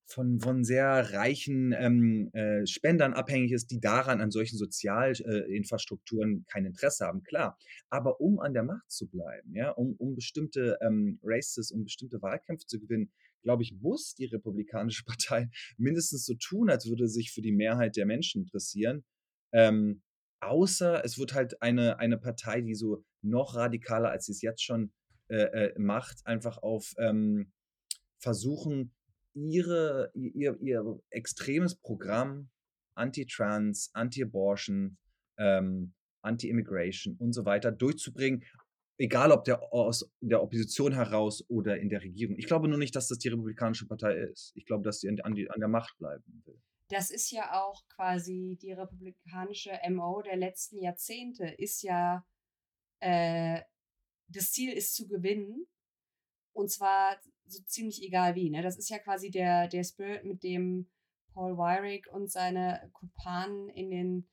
[0.06, 6.52] von, von sehr reichen ähm, äh, Spendern abhängig ist, die daran an solchen Sozialinfrastrukturen äh,
[6.52, 7.58] kein Interesse haben, klar.
[7.89, 12.22] Aber um an der Macht zu bleiben, ja, um, um bestimmte ähm, Races, um bestimmte
[12.22, 17.21] Wahlkämpfe zu gewinnen, glaube ich, muss die Republikanische Partei mindestens so tun, als würde sie
[17.21, 19.04] sich für die Mehrheit der Menschen interessieren.
[19.54, 20.01] Ähm,
[20.41, 24.63] außer es wird halt eine, eine Partei, die so noch radikaler, als sie es jetzt
[24.63, 24.91] schon
[25.30, 27.51] äh, äh, macht, einfach auf ähm,
[28.19, 28.93] versuchen,
[29.34, 32.49] ihre, ihr, ihr extremes Programm
[32.95, 34.97] Anti-Trans, Anti-Abortion,
[35.38, 38.43] ähm, Anti-Immigration und so weiter durchzubringen,
[39.02, 42.38] egal ob der aus der Opposition heraus oder in der Regierung.
[42.38, 44.52] Ich glaube nur nicht, dass das die Republikanische Partei ist.
[44.56, 46.60] Ich glaube, dass sie an, die, an der Macht bleiben will.
[46.90, 52.26] Das ist ja auch quasi die republikanische MO der letzten Jahrzehnte, ist ja
[53.00, 53.62] äh,
[54.28, 55.66] das Ziel ist zu gewinnen.
[56.54, 58.50] Und zwar so ziemlich egal wie.
[58.50, 58.62] Ne?
[58.62, 60.90] Das ist ja quasi der, der Spirit, mit dem
[61.34, 64.30] Paul Wyrick und seine Kumpanen in den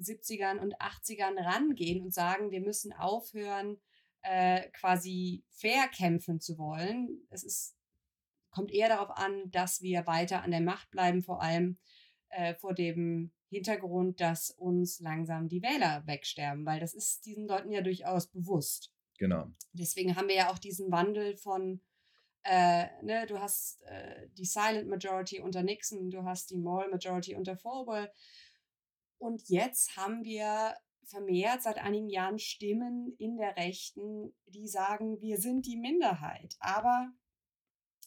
[0.00, 3.78] 70ern und 80ern rangehen und sagen, wir müssen aufhören,
[4.22, 7.26] äh, quasi fair kämpfen zu wollen.
[7.30, 7.76] Es ist
[8.56, 11.76] kommt eher darauf an, dass wir weiter an der Macht bleiben, vor allem
[12.30, 17.70] äh, vor dem Hintergrund, dass uns langsam die Wähler wegsterben, weil das ist diesen Leuten
[17.70, 18.92] ja durchaus bewusst.
[19.18, 19.46] Genau.
[19.72, 21.82] Deswegen haben wir ja auch diesen Wandel von,
[22.44, 27.34] äh, ne, du hast äh, die Silent Majority unter Nixon, du hast die Moral Majority
[27.34, 28.10] unter Falwell.
[29.18, 30.74] Und jetzt haben wir
[31.04, 36.56] vermehrt seit einigen Jahren Stimmen in der Rechten, die sagen, wir sind die Minderheit.
[36.58, 37.12] Aber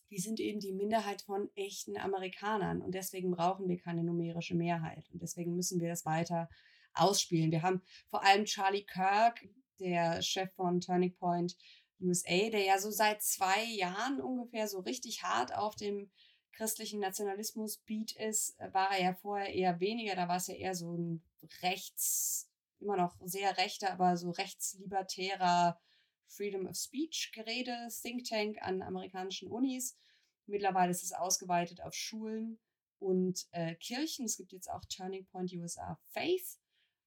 [0.10, 5.08] wir sind eben die Minderheit von echten Amerikanern und deswegen brauchen wir keine numerische Mehrheit
[5.14, 6.50] und deswegen müssen wir das weiter
[6.94, 7.52] ausspielen.
[7.52, 9.48] Wir haben vor allem Charlie Kirk,
[9.80, 11.56] der Chef von Turning Point
[12.02, 16.10] USA, der ja so seit zwei Jahren ungefähr so richtig hart auf dem
[16.54, 20.96] christlichen Nationalismus-Beat ist, war er ja vorher eher weniger, da war es ja eher so
[20.96, 21.24] ein
[21.62, 25.80] rechts, immer noch sehr rechter, aber so rechtslibertärer
[26.28, 29.98] Freedom of Speech Gerede, Think Tank an amerikanischen Unis.
[30.46, 32.60] Mittlerweile ist es ausgeweitet auf Schulen
[33.00, 34.26] und äh, Kirchen.
[34.26, 36.60] Es gibt jetzt auch Turning Point USA Faith,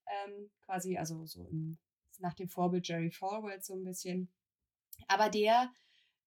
[0.06, 1.78] ähm, quasi also so im,
[2.18, 4.32] nach dem Vorbild Jerry Falwell so ein bisschen.
[5.08, 5.72] Aber der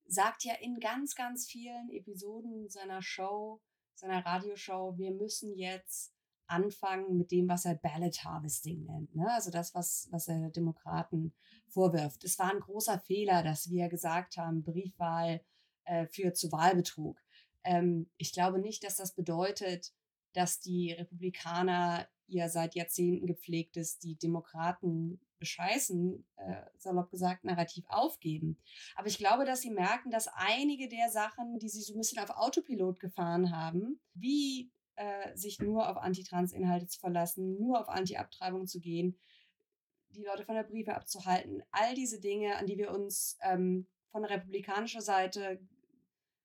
[0.08, 3.62] sagt ja in ganz, ganz vielen Episoden seiner Show,
[3.96, 6.14] seiner Radioshow, wir müssen jetzt
[6.48, 9.16] anfangen mit dem, was er Ballot Harvesting nennt.
[9.16, 9.32] Ne?
[9.32, 11.34] Also das, was, was er Demokraten
[11.68, 12.24] vorwirft.
[12.24, 15.42] Es war ein großer Fehler, dass wir gesagt haben, Briefwahl
[15.86, 17.20] äh, führt zu Wahlbetrug.
[17.64, 19.94] Ähm, ich glaube nicht, dass das bedeutet,
[20.34, 28.58] dass die Republikaner ihr seit Jahrzehnten gepflegtes, die Demokraten bescheißen, äh, salopp gesagt, Narrativ aufgeben.
[28.96, 32.24] Aber ich glaube, dass sie merken, dass einige der Sachen, die sie so ein bisschen
[32.24, 38.68] auf Autopilot gefahren haben, wie äh, sich nur auf Antitrans-Inhalte zu verlassen, nur auf Anti-Abtreibung
[38.68, 39.18] zu gehen,
[40.10, 44.24] die Leute von der Briefe abzuhalten, all diese Dinge, an die wir uns ähm, von
[44.24, 45.60] republikanischen Seite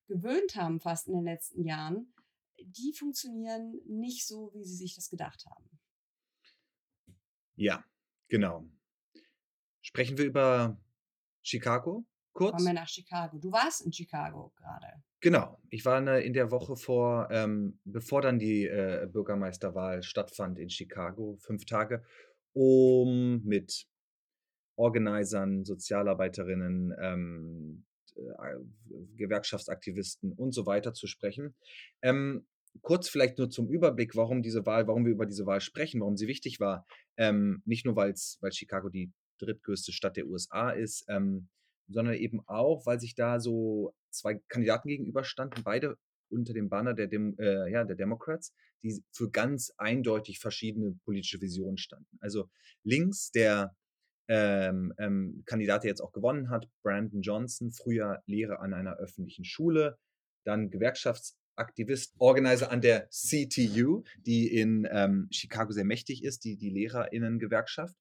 [0.09, 2.13] gewöhnt haben, fast in den letzten Jahren,
[2.59, 5.71] die funktionieren nicht so, wie sie sich das gedacht haben.
[7.55, 7.85] Ja,
[8.29, 8.65] genau.
[9.83, 10.79] Sprechen wir über
[11.43, 12.57] Chicago kurz?
[12.57, 13.39] Kommen wir nach Chicago.
[13.39, 15.03] Du warst in Chicago gerade.
[15.21, 15.61] Genau.
[15.69, 21.37] Ich war in der Woche vor, ähm, bevor dann die äh, Bürgermeisterwahl stattfand in Chicago,
[21.41, 22.03] fünf Tage,
[22.53, 23.87] um mit
[24.77, 27.85] Organisern, Sozialarbeiterinnen, ähm,
[28.17, 28.57] äh,
[29.17, 31.55] Gewerkschaftsaktivisten und so weiter zu sprechen.
[32.01, 32.47] Ähm,
[32.81, 36.17] kurz vielleicht nur zum Überblick, warum diese Wahl, warum wir über diese Wahl sprechen, warum
[36.17, 36.87] sie wichtig war.
[37.19, 41.49] Ähm, nicht nur, weil Chicago die drittgrößte Stadt der USA ist, ähm,
[41.89, 45.97] sondern eben auch, weil sich da so zwei Kandidaten gegenüberstanden, beide
[46.31, 51.41] unter dem Banner der, Dem äh, ja, der Democrats, die für ganz eindeutig verschiedene politische
[51.41, 52.19] Visionen standen.
[52.21, 52.49] Also
[52.85, 53.75] links der
[54.29, 59.45] ähm, ähm, Kandidat, der jetzt auch gewonnen hat, Brandon Johnson, früher Lehrer an einer öffentlichen
[59.45, 59.99] Schule,
[60.45, 66.71] dann Gewerkschaftsaktivist, Organizer an der CTU, die in ähm, Chicago sehr mächtig ist, die, die
[66.71, 67.97] Lehrerinnengewerkschaft.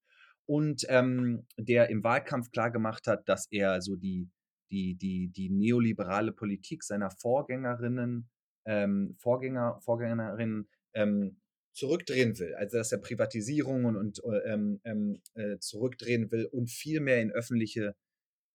[0.49, 4.31] Und ähm, der im Wahlkampf klargemacht hat, dass er so die,
[4.71, 8.27] die, die, die neoliberale Politik seiner Vorgängerinnen,
[8.65, 11.39] ähm, Vorgänger, Vorgängerinnen ähm,
[11.73, 16.99] zurückdrehen will, also dass er Privatisierungen und äh, ähm, ähm, äh, zurückdrehen will und viel
[16.99, 17.95] mehr in öffentliche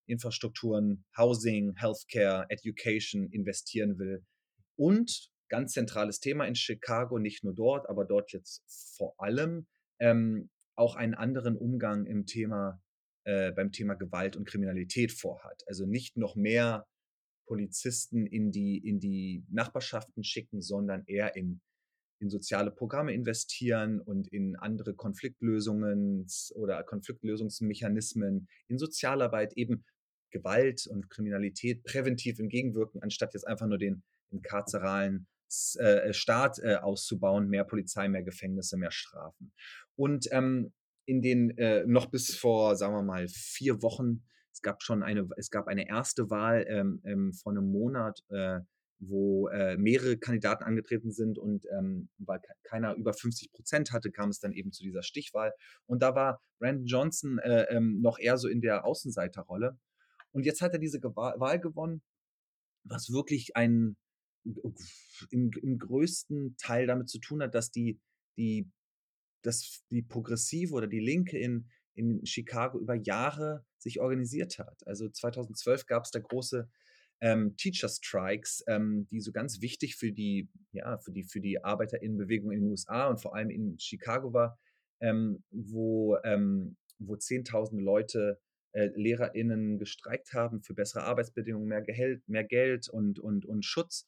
[0.07, 4.25] Infrastrukturen, Housing, Healthcare, Education investieren will.
[4.75, 8.65] Und ganz zentrales Thema in Chicago, nicht nur dort, aber dort jetzt
[8.97, 9.69] vor allem,
[10.01, 12.83] ähm, auch einen anderen Umgang im Thema,
[13.25, 15.63] äh, beim Thema Gewalt und Kriminalität vorhat.
[15.67, 16.87] Also nicht noch mehr
[17.47, 21.61] Polizisten in die, in die Nachbarschaften schicken, sondern eher in
[22.25, 29.85] in soziale Programme investieren und in andere Konfliktlösungen oder Konfliktlösungsmechanismen, in Sozialarbeit eben
[30.31, 35.27] Gewalt und Kriminalität präventiv entgegenwirken, anstatt jetzt einfach nur den, den karzeralen
[35.77, 39.53] äh, Staat äh, auszubauen, mehr Polizei, mehr Gefängnisse, mehr Strafen.
[39.97, 40.73] Und ähm,
[41.07, 45.29] in den äh, noch bis vor, sagen wir mal, vier Wochen, es gab schon eine,
[45.37, 48.61] es gab eine erste Wahl ähm, ähm, vor einem Monat äh,
[49.09, 54.31] wo äh, mehrere Kandidaten angetreten sind und ähm, weil keiner über 50 Prozent hatte, kam
[54.31, 55.53] es dann eben zu dieser Stichwahl.
[55.87, 59.79] Und da war Brandon Johnson äh, ähm, noch eher so in der Außenseiterrolle.
[60.33, 62.03] Und jetzt hat er diese Wahl gewonnen,
[62.85, 63.97] was wirklich ein
[65.31, 68.01] im, im größten Teil damit zu tun hat, dass die,
[68.37, 68.71] die,
[69.43, 74.87] dass die Progressive oder die Linke in, in Chicago über Jahre sich organisiert hat.
[74.87, 76.69] Also 2012 gab es da große
[77.21, 81.63] ähm, Teacher Strikes, ähm, die so ganz wichtig für die, ja, für die, für die
[81.63, 84.59] ArbeiterInnenbewegung in den USA und vor allem in Chicago war,
[85.01, 88.41] ähm, wo, ähm, wo zehntausende Leute
[88.75, 94.07] äh, LehrerInnen gestreikt haben für bessere Arbeitsbedingungen, mehr, Gehalt, mehr Geld und, und, und Schutz.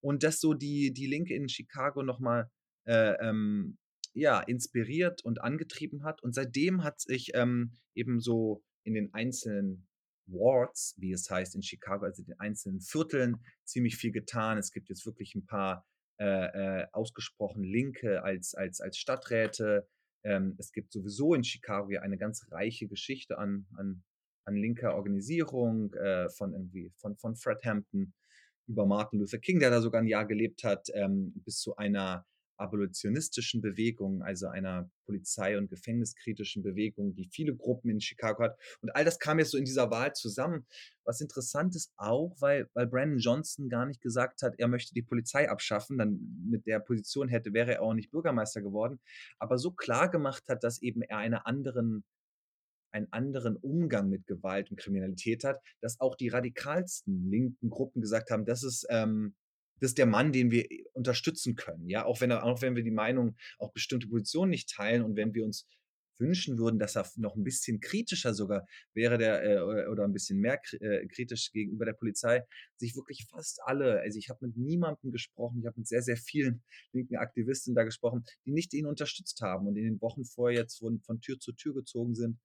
[0.00, 2.50] Und das so die, die Linke in Chicago nochmal
[2.86, 3.78] äh, ähm,
[4.14, 6.22] ja, inspiriert und angetrieben hat.
[6.22, 9.88] Und seitdem hat sich ähm, eben so in den einzelnen
[10.26, 14.58] Wards, wie es heißt in Chicago, also den einzelnen Vierteln, ziemlich viel getan.
[14.58, 15.86] Es gibt jetzt wirklich ein paar
[16.18, 19.88] äh, äh, ausgesprochen Linke als, als, als Stadträte.
[20.24, 24.02] Ähm, es gibt sowieso in Chicago ja eine ganz reiche Geschichte an, an,
[24.44, 28.12] an linker Organisierung, äh, von irgendwie von, von Fred Hampton
[28.66, 32.24] über Martin Luther King, der da sogar ein Jahr gelebt hat, ähm, bis zu einer
[32.56, 38.58] abolitionistischen Bewegung, also einer Polizei- und Gefängniskritischen Bewegung, die viele Gruppen in Chicago hat.
[38.80, 40.66] Und all das kam jetzt so in dieser Wahl zusammen.
[41.04, 45.02] Was interessant ist auch, weil, weil Brandon Johnson gar nicht gesagt hat, er möchte die
[45.02, 49.00] Polizei abschaffen, dann mit der Position hätte, wäre er auch nicht Bürgermeister geworden,
[49.38, 52.04] aber so klar gemacht hat, dass eben er eine anderen
[52.92, 58.30] einen anderen Umgang mit Gewalt und Kriminalität hat, dass auch die radikalsten linken Gruppen gesagt
[58.30, 59.34] haben, das ist ähm,
[59.82, 61.88] das ist der Mann, den wir äh, unterstützen können.
[61.88, 65.34] Ja, auch wenn, auch wenn wir die Meinung, auch bestimmte Positionen nicht teilen und wenn
[65.34, 65.66] wir uns
[66.18, 68.64] wünschen würden, dass er noch ein bisschen kritischer sogar
[68.94, 72.44] wäre der äh, oder ein bisschen mehr äh, kritisch gegenüber der Polizei,
[72.76, 76.16] sich wirklich fast alle, also ich habe mit niemandem gesprochen, ich habe mit sehr, sehr
[76.16, 80.60] vielen linken Aktivisten da gesprochen, die nicht ihn unterstützt haben und in den Wochen vorher
[80.60, 82.38] jetzt von, von Tür zu Tür gezogen sind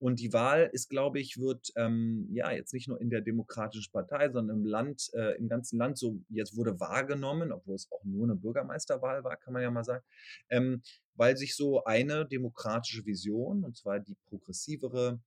[0.00, 3.90] und die Wahl ist, glaube ich, wird ähm, ja jetzt nicht nur in der Demokratischen
[3.90, 8.04] Partei, sondern im Land, äh, im ganzen Land so jetzt wurde wahrgenommen, obwohl es auch
[8.04, 10.04] nur eine Bürgermeisterwahl war, kann man ja mal sagen,
[10.50, 10.82] ähm,
[11.14, 15.20] weil sich so eine demokratische Vision, und zwar die progressivere,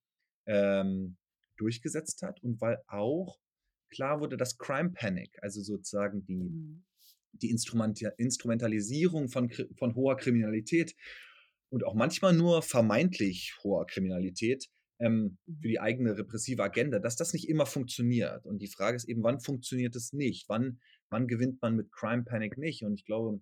[0.45, 1.17] ähm,
[1.57, 3.39] durchgesetzt hat und weil auch
[3.89, 6.85] klar wurde, dass Crime Panic, also sozusagen die, mhm.
[7.33, 10.95] die Instrumentalisierung von, von hoher Kriminalität
[11.71, 14.67] und auch manchmal nur vermeintlich hoher Kriminalität
[14.99, 15.61] ähm, für mhm.
[15.61, 18.45] die eigene repressive Agenda, dass das nicht immer funktioniert.
[18.45, 20.47] Und die Frage ist eben, wann funktioniert es nicht?
[20.49, 20.79] Wann,
[21.09, 22.83] wann gewinnt man mit Crime Panic nicht?
[22.83, 23.41] Und ich glaube,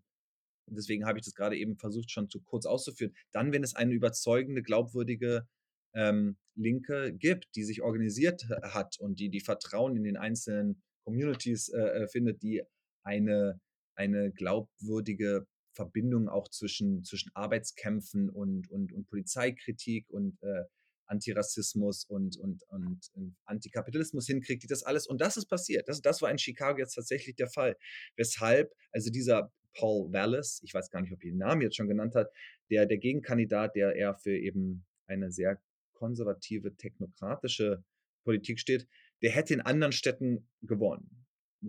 [0.67, 3.13] deswegen habe ich das gerade eben versucht, schon zu kurz auszuführen.
[3.31, 5.47] Dann, wenn es eine überzeugende, glaubwürdige
[5.95, 11.69] ähm, Linke gibt, die sich organisiert hat und die die Vertrauen in den einzelnen Communities
[11.69, 12.61] äh, äh findet, die
[13.03, 13.59] eine,
[13.95, 15.47] eine glaubwürdige
[15.79, 20.63] Verbindung auch zwischen, zwischen Arbeitskämpfen und, und, und Polizeikritik und äh,
[21.05, 25.07] Antirassismus und, und, und, und, Antikapitalismus hinkriegt, die das alles.
[25.07, 25.87] Und das ist passiert.
[25.87, 27.77] Das, das war in Chicago jetzt tatsächlich der Fall.
[28.17, 31.87] Weshalb, also dieser Paul Wallace, ich weiß gar nicht, ob ihr den Namen jetzt schon
[31.87, 32.29] genannt hat,
[32.69, 35.61] der, der Gegenkandidat, der eher für eben eine sehr
[35.93, 37.85] konservative, technokratische
[38.25, 38.85] Politik steht,
[39.21, 41.19] der hätte in anderen Städten gewonnen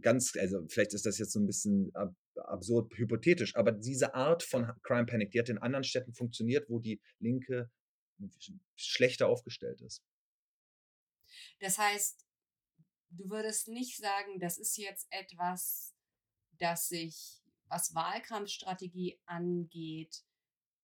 [0.00, 2.14] ganz, also vielleicht ist das jetzt so ein bisschen ab,
[2.50, 6.78] absurd hypothetisch, aber diese Art von Crime Panic, die hat in anderen Städten funktioniert, wo
[6.78, 7.70] die Linke
[8.76, 10.02] schlechter aufgestellt ist.
[11.60, 12.26] Das heißt,
[13.10, 15.94] du würdest nicht sagen, das ist jetzt etwas,
[16.58, 20.24] das sich, was Wahlkampfstrategie angeht,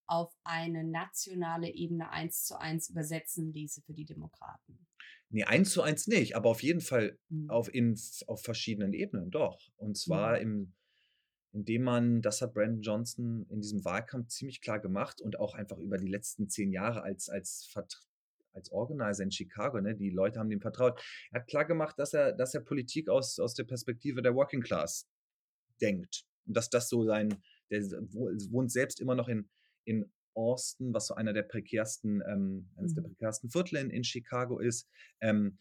[0.08, 4.86] auf eine nationale Ebene eins zu eins übersetzen ließe für die Demokraten.
[5.28, 7.50] Nee, eins zu eins nicht, aber auf jeden Fall mhm.
[7.50, 7.98] auf, in,
[8.28, 9.60] auf verschiedenen Ebenen, doch.
[9.76, 10.42] Und zwar mhm.
[10.42, 10.74] im,
[11.56, 15.78] indem man, das hat Brandon Johnson in diesem Wahlkampf ziemlich klar gemacht und auch einfach
[15.78, 17.72] über die letzten zehn Jahre als, als,
[18.52, 21.02] als Organizer in Chicago, ne, die Leute haben ihm vertraut.
[21.30, 24.60] Er hat klar gemacht, dass er, dass er Politik aus, aus der Perspektive der Working
[24.60, 25.08] Class
[25.80, 26.26] denkt.
[26.46, 27.34] Und dass das so sein,
[27.70, 27.80] der
[28.50, 29.48] wohnt selbst immer noch in,
[29.84, 33.08] in Austin, was so einer der prekärsten, ähm, eines der mhm.
[33.08, 34.86] prekärsten Viertel in, in Chicago ist.
[35.22, 35.56] Ähm,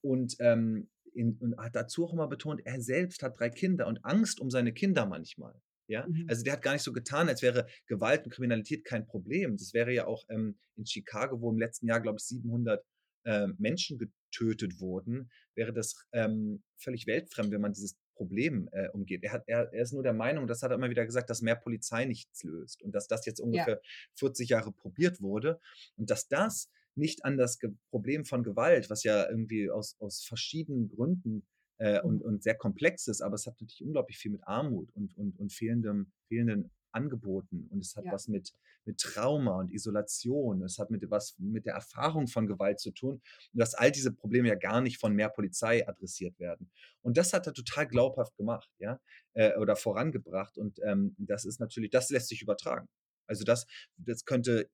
[0.00, 4.04] und, ähm, in, und hat dazu auch immer betont, er selbst hat drei Kinder und
[4.04, 5.54] Angst um seine Kinder manchmal.
[5.86, 6.26] Ja, mhm.
[6.28, 9.56] also der hat gar nicht so getan, als wäre Gewalt und Kriminalität kein Problem.
[9.56, 12.84] Das wäre ja auch ähm, in Chicago, wo im letzten Jahr, glaube ich, 700
[13.24, 19.24] äh, Menschen getötet wurden, wäre das ähm, völlig weltfremd, wenn man dieses Problem äh, umgeht.
[19.24, 21.42] Er, hat, er, er ist nur der Meinung, das hat er immer wieder gesagt, dass
[21.42, 23.90] mehr Polizei nichts löst und dass das jetzt ungefähr ja.
[24.14, 25.58] 40 Jahre probiert wurde
[25.96, 26.70] und dass das
[27.00, 31.42] nicht an das Ge Problem von Gewalt, was ja irgendwie aus, aus verschiedenen Gründen
[31.78, 32.22] äh, und, mhm.
[32.22, 35.52] und sehr komplex ist, aber es hat natürlich unglaublich viel mit Armut und, und, und
[35.52, 38.12] fehlendem, fehlenden Angeboten und es hat ja.
[38.12, 38.52] was mit,
[38.84, 43.22] mit Trauma und Isolation, es hat mit was mit der Erfahrung von Gewalt zu tun
[43.52, 46.70] und dass all diese Probleme ja gar nicht von mehr Polizei adressiert werden.
[47.00, 49.00] Und das hat er total glaubhaft gemacht, ja,
[49.34, 52.88] äh, oder vorangebracht und ähm, das ist natürlich, das lässt sich übertragen.
[53.26, 54.68] Also das, das könnte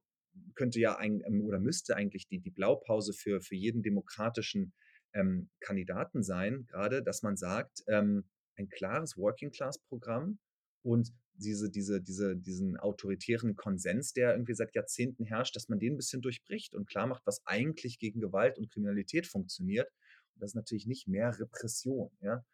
[0.55, 4.73] könnte ja ein, ähm, oder müsste eigentlich die, die Blaupause für, für jeden demokratischen
[5.13, 8.25] ähm, Kandidaten sein, gerade, dass man sagt, ähm,
[8.57, 10.39] ein klares Working-Class-Programm
[10.83, 15.95] und diese, diese, diese, diesen autoritären Konsens, der irgendwie seit Jahrzehnten herrscht, dass man den
[15.95, 19.91] ein bisschen durchbricht und klar macht, was eigentlich gegen Gewalt und Kriminalität funktioniert.
[20.35, 22.11] Und das ist natürlich nicht mehr Repression.
[22.21, 22.45] Ja?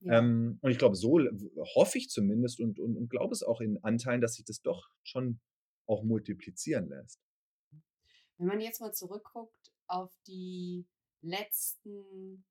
[0.00, 0.18] ja.
[0.18, 1.18] Ähm, und ich glaube, so
[1.74, 4.88] hoffe ich zumindest und, und, und glaube es auch in Anteilen, dass sich das doch
[5.02, 5.40] schon
[5.86, 7.20] auch multiplizieren lässt.
[8.38, 10.86] Wenn man jetzt mal zurückguckt auf die
[11.20, 12.44] letzten,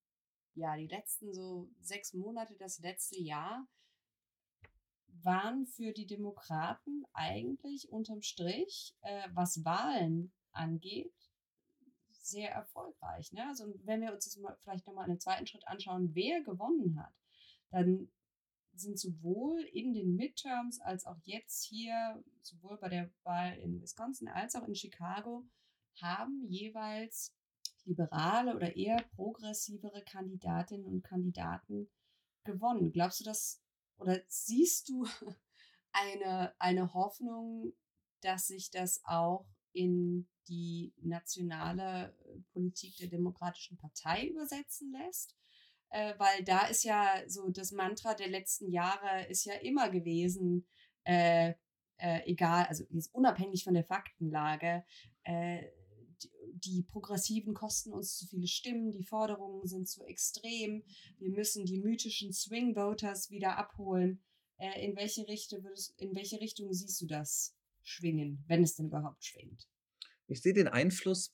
[0.53, 3.67] ja, die letzten so sechs Monate, das letzte Jahr,
[5.23, 11.13] waren für die Demokraten eigentlich unterm Strich, äh, was Wahlen angeht,
[12.09, 13.31] sehr erfolgreich.
[13.31, 13.47] Ne?
[13.47, 17.13] Also wenn wir uns das mal vielleicht nochmal einen zweiten Schritt anschauen, wer gewonnen hat,
[17.71, 18.09] dann
[18.73, 24.27] sind sowohl in den Midterms als auch jetzt hier, sowohl bei der Wahl in Wisconsin
[24.27, 25.45] als auch in Chicago,
[26.01, 27.33] haben jeweils
[27.85, 31.89] liberale oder eher progressivere Kandidatinnen und Kandidaten
[32.43, 32.91] gewonnen.
[32.91, 33.61] Glaubst du, dass
[33.97, 35.05] oder siehst du
[35.91, 37.73] eine, eine Hoffnung,
[38.21, 45.35] dass sich das auch in die nationale äh, Politik der Demokratischen Partei übersetzen lässt?
[45.89, 50.67] Äh, weil da ist ja so das Mantra der letzten Jahre ist ja immer gewesen,
[51.03, 51.53] äh,
[51.97, 54.83] äh, egal, also jetzt unabhängig von der Faktenlage,
[55.23, 55.63] äh,
[56.63, 60.83] die Progressiven kosten uns zu viele Stimmen, die Forderungen sind zu extrem,
[61.19, 64.23] wir müssen die mythischen Swing Voters wieder abholen.
[64.57, 68.87] Äh, in, welche Richtung würdest, in welche Richtung siehst du das schwingen, wenn es denn
[68.87, 69.67] überhaupt schwingt?
[70.27, 71.33] Ich sehe den Einfluss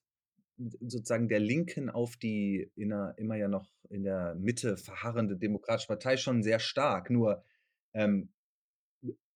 [0.57, 6.17] sozusagen der Linken auf die inner, immer ja noch in der Mitte verharrende Demokratische Partei
[6.17, 7.09] schon sehr stark.
[7.09, 7.43] Nur
[7.93, 8.31] ähm,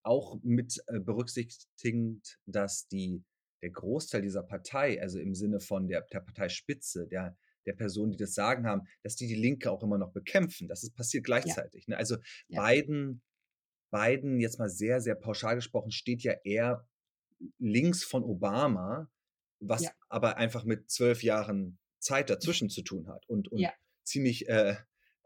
[0.03, 3.23] auch mit äh, berücksichtigend, dass die
[3.61, 7.35] der Großteil dieser Partei, also im Sinne von der, der Parteispitze, der,
[7.65, 10.67] der Personen, die das Sagen haben, dass die die Linke auch immer noch bekämpfen.
[10.67, 11.85] Das ist passiert gleichzeitig.
[11.87, 11.93] Ja.
[11.93, 11.97] Ne?
[11.97, 12.65] Also ja.
[12.65, 13.21] Biden,
[13.91, 16.87] Biden, jetzt mal sehr, sehr pauschal gesprochen, steht ja eher
[17.59, 19.09] links von Obama,
[19.59, 19.91] was ja.
[20.09, 23.65] aber einfach mit zwölf Jahren Zeit dazwischen zu tun hat und, und
[24.03, 24.75] ziemlich äh,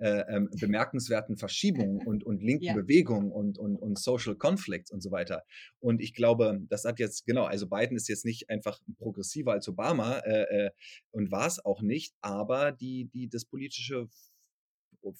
[0.01, 2.73] äh, ähm, bemerkenswerten Verschiebungen und, und linken ja.
[2.73, 5.43] Bewegungen und, und, und Social Conflicts und so weiter.
[5.79, 9.67] Und ich glaube, das hat jetzt, genau, also Biden ist jetzt nicht einfach progressiver als
[9.67, 10.71] Obama äh, äh,
[11.11, 14.09] und war es auch nicht, aber die, die, das politische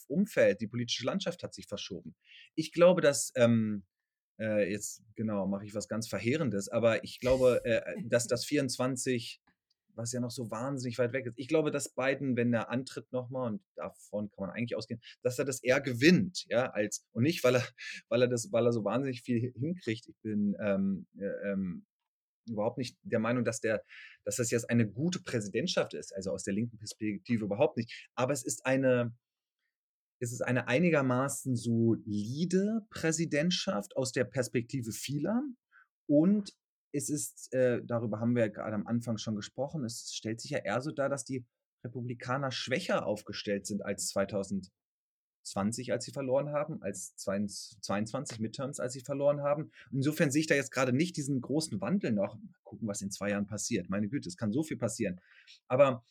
[0.08, 2.16] Umfeld, die politische Landschaft hat sich verschoben.
[2.56, 3.84] Ich glaube, dass ähm,
[4.40, 9.42] äh, jetzt genau mache ich was ganz Verheerendes, aber ich glaube, äh, dass das 24
[10.02, 11.38] was ja noch so wahnsinnig weit weg ist.
[11.38, 15.40] Ich glaube, dass Biden, wenn er antritt nochmal, und davon kann man eigentlich ausgehen, dass
[15.40, 17.64] er das eher gewinnt, ja, als, und nicht, weil er,
[18.10, 20.08] weil er das, weil er so wahnsinnig viel hinkriegt.
[20.08, 21.86] Ich bin ähm, äh, ähm,
[22.48, 23.84] überhaupt nicht der Meinung, dass der,
[24.26, 28.10] dass das jetzt eine gute Präsidentschaft ist, also aus der linken Perspektive überhaupt nicht.
[28.16, 29.16] Aber es ist eine,
[30.20, 35.42] es ist eine einigermaßen solide Präsidentschaft aus der Perspektive vieler.
[36.08, 36.54] Und
[36.92, 40.52] es ist, äh, darüber haben wir ja gerade am Anfang schon gesprochen, es stellt sich
[40.52, 41.46] ja eher so dar, dass die
[41.84, 49.02] Republikaner schwächer aufgestellt sind als 2020, als sie verloren haben, als 22 Midterms, als sie
[49.02, 49.72] verloren haben.
[49.92, 52.36] Insofern sehe ich da jetzt gerade nicht diesen großen Wandel noch.
[52.36, 53.90] Mal gucken, was in zwei Jahren passiert.
[53.90, 55.20] Meine Güte, es kann so viel passieren.
[55.68, 56.04] Aber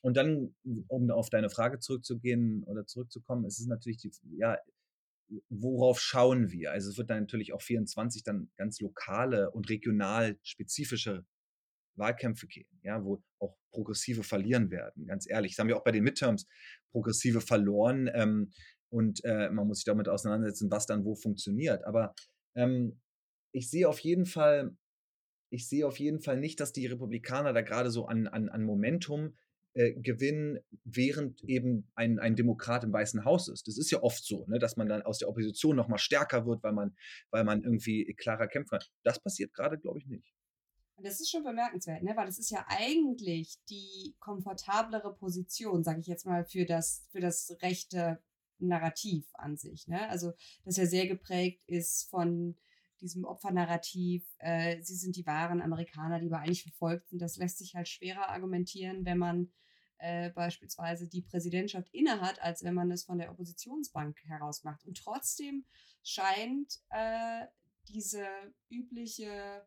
[0.00, 0.54] und dann,
[0.88, 4.58] um auf deine Frage zurückzugehen oder zurückzukommen, ist es natürlich die, ja,
[5.48, 6.72] worauf schauen wir?
[6.72, 11.24] Also es wird dann natürlich auch 24 dann ganz lokale und regional spezifische
[11.96, 15.52] Wahlkämpfe geben, ja, wo auch Progressive verlieren werden, ganz ehrlich.
[15.52, 16.46] Das haben wir auch bei den Midterms
[16.90, 18.52] Progressive verloren ähm,
[18.90, 21.84] und äh, man muss sich damit auseinandersetzen, was dann wo funktioniert.
[21.84, 22.14] Aber
[22.54, 23.00] ähm,
[23.52, 24.76] ich sehe auf jeden Fall,
[25.50, 28.64] ich sehe auf jeden Fall nicht, dass die Republikaner da gerade so an, an, an
[28.64, 29.36] Momentum
[29.74, 33.68] äh, gewinnen, während eben ein, ein Demokrat im Weißen Haus ist.
[33.68, 36.46] Das ist ja oft so, ne, dass man dann aus der Opposition noch mal stärker
[36.46, 36.94] wird, weil man,
[37.30, 38.88] weil man irgendwie klarer kämpfen kann.
[39.02, 40.34] Das passiert gerade, glaube ich, nicht.
[41.02, 42.12] Das ist schon bemerkenswert, ne?
[42.16, 47.20] weil das ist ja eigentlich die komfortablere Position, sage ich jetzt mal, für das, für
[47.20, 48.22] das rechte
[48.58, 49.88] Narrativ an sich.
[49.88, 50.08] Ne?
[50.08, 50.32] Also,
[50.64, 52.56] das ja sehr geprägt ist von
[53.02, 57.20] diesem Opfernarrativ, äh, sie sind die wahren Amerikaner, die wir eigentlich verfolgt sind.
[57.20, 59.52] Das lässt sich halt schwerer argumentieren, wenn man
[59.98, 64.84] äh, beispielsweise die Präsidentschaft innehat, als wenn man es von der Oppositionsbank heraus macht.
[64.84, 65.64] Und trotzdem
[66.02, 67.46] scheint äh,
[67.88, 68.26] diese
[68.68, 69.66] übliche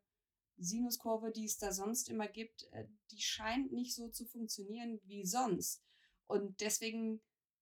[0.58, 5.26] Sinuskurve, die es da sonst immer gibt, äh, die scheint nicht so zu funktionieren wie
[5.26, 5.84] sonst.
[6.28, 7.22] Und deswegen,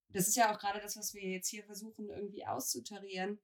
[0.09, 3.39] das ist ja auch gerade das, was wir jetzt hier versuchen irgendwie auszutarieren,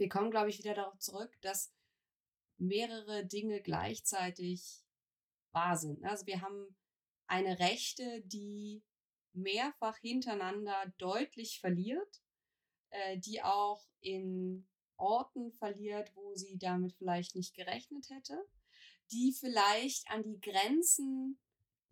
[0.00, 1.72] wir kommen, glaube ich, wieder darauf zurück, dass
[2.56, 4.82] mehrere Dinge gleichzeitig
[5.52, 6.04] wahr sind.
[6.04, 6.76] Also wir haben
[7.26, 8.82] eine Rechte, die
[9.32, 12.22] mehrfach hintereinander deutlich verliert,
[12.90, 18.38] äh, die auch in Orten verliert, wo sie damit vielleicht nicht gerechnet hätte,
[19.12, 21.38] die vielleicht an die Grenzen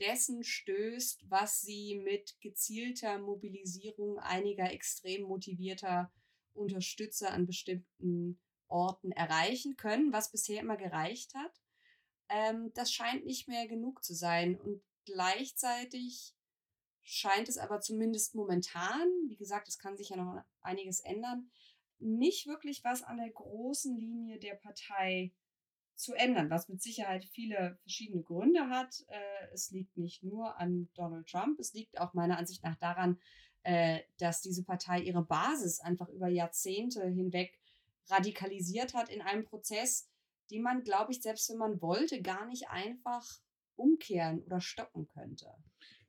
[0.01, 6.13] dessen stößt, was sie mit gezielter Mobilisierung einiger extrem motivierter
[6.59, 11.63] Unterstützer an bestimmten Orten erreichen können, was bisher immer gereicht hat.
[12.29, 14.61] Ähm, das scheint nicht mehr genug zu sein.
[14.61, 16.35] Und gleichzeitig
[17.03, 21.51] scheint es aber zumindest momentan, wie gesagt, es kann sich ja noch einiges ändern,
[21.99, 25.33] nicht wirklich was an der großen Linie der Partei
[25.95, 29.05] zu ändern, was mit Sicherheit viele verschiedene Gründe hat.
[29.09, 33.19] Äh, es liegt nicht nur an Donald Trump, es liegt auch meiner Ansicht nach daran,
[33.69, 37.53] äh, dass diese Partei ihre Basis einfach über Jahrzehnte hinweg
[38.09, 40.09] radikalisiert hat in einem Prozess,
[40.51, 43.27] den man, glaube ich, selbst wenn man wollte, gar nicht einfach
[43.77, 45.49] umkehren oder stoppen könnte.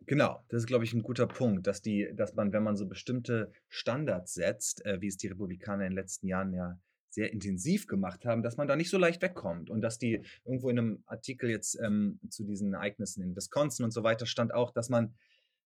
[0.06, 2.88] Genau, das ist, glaube ich, ein guter Punkt, dass die, dass man, wenn man so
[2.88, 6.80] bestimmte Standards setzt, äh, wie es die Republikaner in den letzten Jahren ja
[7.10, 10.70] sehr intensiv gemacht haben, dass man da nicht so leicht wegkommt und dass die irgendwo
[10.70, 14.72] in einem Artikel jetzt ähm, zu diesen Ereignissen in Wisconsin und so weiter stand auch,
[14.72, 15.14] dass man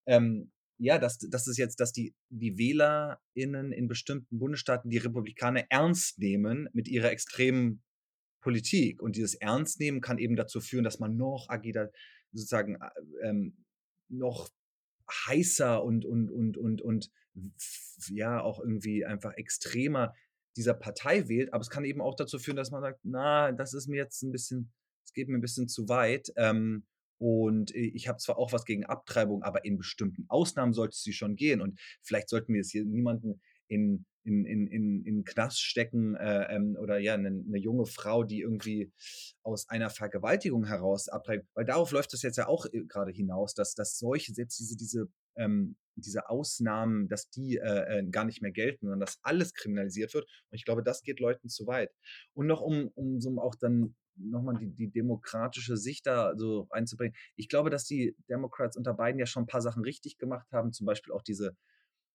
[0.08, 0.52] ähm,
[0.84, 6.20] ja, dass, dass es jetzt, dass die, die WählerInnen in bestimmten Bundesstaaten die Republikaner ernst
[6.20, 7.82] nehmen mit ihrer extremen
[8.42, 9.02] Politik.
[9.02, 11.90] Und dieses Ernstnehmen kann eben dazu führen, dass man noch agiler,
[12.34, 13.66] sozusagen, äh, ähm,
[14.10, 14.50] noch
[15.26, 17.12] heißer und, und, und, und, und,
[18.10, 20.14] ja, auch irgendwie einfach extremer
[20.58, 21.54] dieser Partei wählt.
[21.54, 24.22] Aber es kann eben auch dazu führen, dass man sagt, na, das ist mir jetzt
[24.22, 24.74] ein bisschen,
[25.06, 26.32] es geht mir ein bisschen zu weit.
[26.36, 26.86] Ähm,
[27.24, 31.14] und äh, ich habe zwar auch was gegen Abtreibung, aber in bestimmten Ausnahmen sollte sie
[31.14, 31.62] schon gehen.
[31.62, 36.54] Und vielleicht sollten wir es hier niemanden in, in, in, in, in Knast stecken äh,
[36.54, 38.92] ähm, oder ja, eine, eine, junge Frau, die irgendwie
[39.42, 41.48] aus einer Vergewaltigung heraus abtreibt.
[41.54, 44.76] Weil darauf läuft das jetzt ja auch äh, gerade hinaus, dass, dass solche, selbst diese,
[44.76, 45.08] diese,
[45.38, 50.14] ähm, diese Ausnahmen, dass die äh, äh, gar nicht mehr gelten, sondern dass alles kriminalisiert
[50.14, 50.26] wird.
[50.26, 51.92] Und ich glaube, das geht Leuten zu weit.
[52.34, 57.16] Und noch um, um so auch dann nochmal die, die demokratische Sicht da so einzubringen.
[57.36, 60.74] Ich glaube, dass die Democrats unter Biden ja schon ein paar Sachen richtig gemacht haben,
[60.74, 61.56] zum Beispiel auch diese,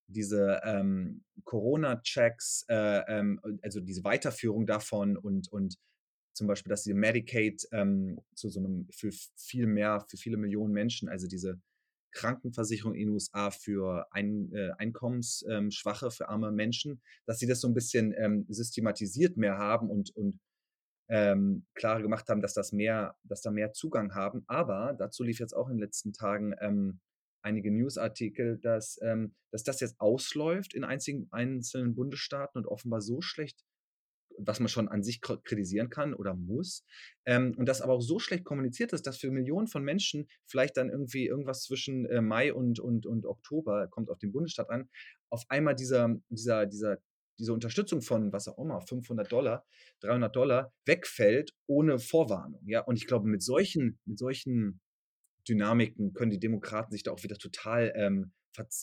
[0.07, 5.77] diese ähm, Corona-Checks, äh, ähm, also diese Weiterführung davon und, und
[6.33, 10.73] zum Beispiel, dass sie Medicaid ähm, zu so einem für viel mehr, für viele Millionen
[10.73, 11.61] Menschen, also diese
[12.13, 17.69] Krankenversicherung in den USA für ein, äh, Einkommensschwache, für arme Menschen, dass sie das so
[17.69, 20.39] ein bisschen ähm, systematisiert mehr haben und, und
[21.09, 24.45] ähm, klarer gemacht haben, dass das mehr, dass da mehr Zugang haben.
[24.47, 27.01] Aber dazu lief jetzt auch in den letzten Tagen ähm,
[27.43, 33.21] einige Newsartikel, dass, ähm, dass das jetzt ausläuft in einzigen, einzelnen Bundesstaaten und offenbar so
[33.21, 33.65] schlecht,
[34.41, 36.85] was man schon an sich kritisieren kann oder muss,
[37.25, 40.77] ähm, und das aber auch so schlecht kommuniziert ist, dass für Millionen von Menschen vielleicht
[40.77, 44.89] dann irgendwie irgendwas zwischen äh, Mai und, und, und Oktober, kommt auf den Bundesstaat an,
[45.31, 46.99] auf einmal dieser, dieser, dieser
[47.39, 49.65] diese Unterstützung von, was auch immer, 500 Dollar,
[50.01, 52.63] 300 Dollar wegfällt ohne Vorwarnung.
[52.67, 54.81] Ja, und ich glaube, mit solchen, mit solchen
[55.49, 58.33] Dynamiken können die Demokraten sich da auch wieder total ähm,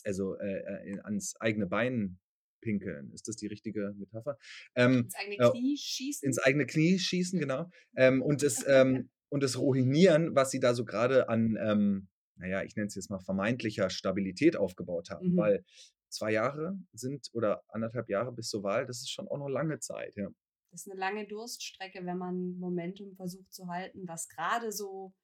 [0.04, 2.18] also äh, äh ans eigene Bein
[2.60, 3.12] pinkeln.
[3.12, 4.38] Ist das die richtige Metapher?
[4.74, 6.26] Ähm, ins eigene äh, Knie schießen.
[6.26, 7.70] Ins eigene Knie schießen, genau.
[7.96, 12.62] Ähm, und, das, ähm, und das Ruinieren, was sie da so gerade an, ähm, naja,
[12.62, 15.32] ich nenne es jetzt mal vermeintlicher Stabilität aufgebaut haben.
[15.32, 15.36] Mhm.
[15.36, 15.64] Weil
[16.08, 19.78] zwei Jahre sind oder anderthalb Jahre bis zur Wahl, das ist schon auch noch lange
[19.80, 20.28] Zeit, ja.
[20.70, 25.14] Das ist eine lange Durststrecke, wenn man Momentum versucht zu halten, was gerade so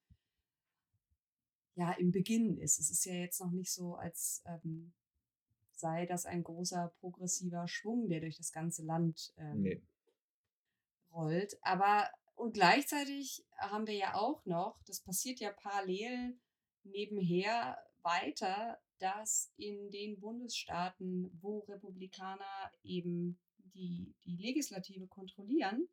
[1.75, 2.79] ja im Beginn ist.
[2.79, 4.93] Es ist ja jetzt noch nicht so, als ähm,
[5.73, 9.81] sei das ein großer progressiver Schwung, der durch das ganze Land ähm, nee.
[11.11, 11.57] rollt.
[11.61, 16.37] Aber und gleichzeitig haben wir ja auch noch, das passiert ja parallel
[16.83, 23.37] nebenher weiter, dass in den Bundesstaaten, wo Republikaner eben
[23.75, 25.89] die, die Legislative kontrollieren,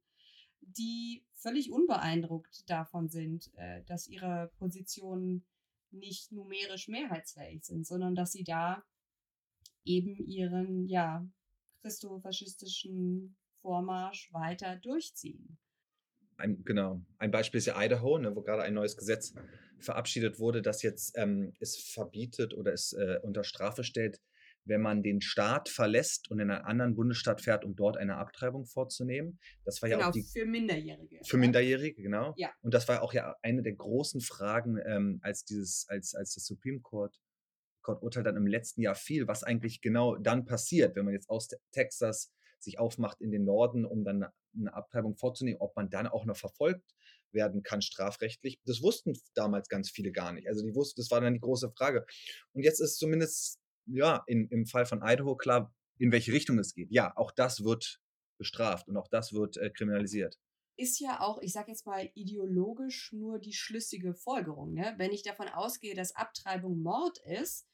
[0.61, 5.45] die völlig unbeeindruckt davon sind, äh, dass ihre Positionen
[5.91, 8.85] nicht numerisch mehrheitsfähig sind, sondern dass sie da
[9.85, 11.27] eben ihren, ja,
[11.81, 15.59] christofaschistischen Vormarsch weiter durchziehen.
[16.37, 17.01] Ein, genau.
[17.19, 19.35] Ein Beispiel ist ja Idaho, ne, wo gerade ein neues Gesetz
[19.85, 24.21] verabschiedet wurde, das jetzt ähm, es verbietet oder es äh, unter Strafe stellt,
[24.65, 28.67] wenn man den Staat verlässt und in einen anderen Bundesstaat fährt, um dort eine Abtreibung
[28.67, 29.39] vorzunehmen.
[29.65, 31.21] Das war genau, ja auch die, für Minderjährige.
[31.25, 32.35] Für Minderjährige, genau.
[32.37, 32.51] Ja.
[32.61, 36.45] Und das war auch ja eine der großen Fragen, ähm, als dieses, als, als das
[36.45, 37.19] Supreme Court
[37.83, 41.31] Court Urteil dann im letzten Jahr fiel, was eigentlich genau dann passiert, wenn man jetzt
[41.31, 46.07] aus Texas sich aufmacht in den Norden, um dann eine Abtreibung vorzunehmen, ob man dann
[46.07, 46.95] auch noch verfolgt
[47.33, 48.61] werden kann strafrechtlich.
[48.65, 50.49] Das wussten damals ganz viele gar nicht.
[50.49, 52.05] Also die wussten, das war dann die große Frage.
[52.53, 56.75] Und jetzt ist zumindest ja in, im Fall von Idaho klar, in welche Richtung es
[56.75, 56.91] geht.
[56.91, 58.01] Ja, auch das wird
[58.39, 60.39] bestraft und auch das wird äh, kriminalisiert.
[60.77, 64.73] Ist ja auch, ich sage jetzt mal, ideologisch nur die schlüssige Folgerung.
[64.73, 64.95] Ne?
[64.97, 67.67] Wenn ich davon ausgehe, dass Abtreibung Mord ist,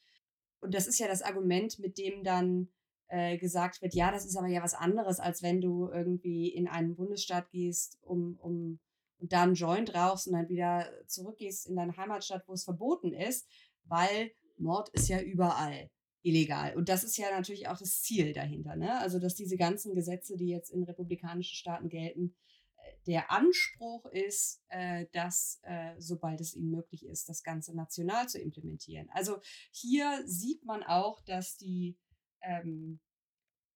[0.60, 2.68] und das ist ja das Argument, mit dem dann
[3.08, 6.66] äh, gesagt wird, ja, das ist aber ja was anderes, als wenn du irgendwie in
[6.66, 8.80] einen Bundesstaat gehst, um, um
[9.18, 13.48] und dann Joint rauchst und dann wieder zurückgehst in deine Heimatstadt, wo es verboten ist,
[13.84, 15.90] weil Mord ist ja überall
[16.22, 16.76] illegal.
[16.76, 18.76] Und das ist ja natürlich auch das Ziel dahinter.
[18.76, 18.98] Ne?
[18.98, 22.34] Also, dass diese ganzen Gesetze, die jetzt in republikanischen Staaten gelten,
[22.76, 28.28] äh, der Anspruch ist, äh, dass, äh, sobald es ihnen möglich ist, das Ganze national
[28.28, 29.08] zu implementieren.
[29.12, 29.38] Also
[29.70, 31.96] hier sieht man auch, dass die
[32.42, 33.00] ähm,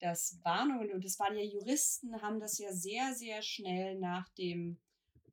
[0.01, 4.80] dass Warnungen, und das waren ja Juristen, haben das ja sehr, sehr schnell nach dem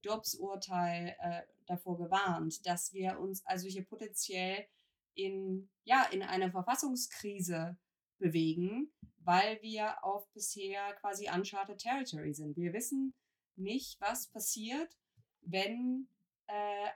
[0.07, 4.65] Dobbs-Urteil äh, davor gewarnt, dass wir uns also hier potenziell
[5.13, 7.77] in, ja, in eine Verfassungskrise
[8.19, 12.55] bewegen, weil wir auf bisher quasi uncharted territory sind.
[12.55, 13.13] Wir wissen
[13.55, 14.97] nicht, was passiert,
[15.41, 16.07] wenn
[16.47, 16.89] äh,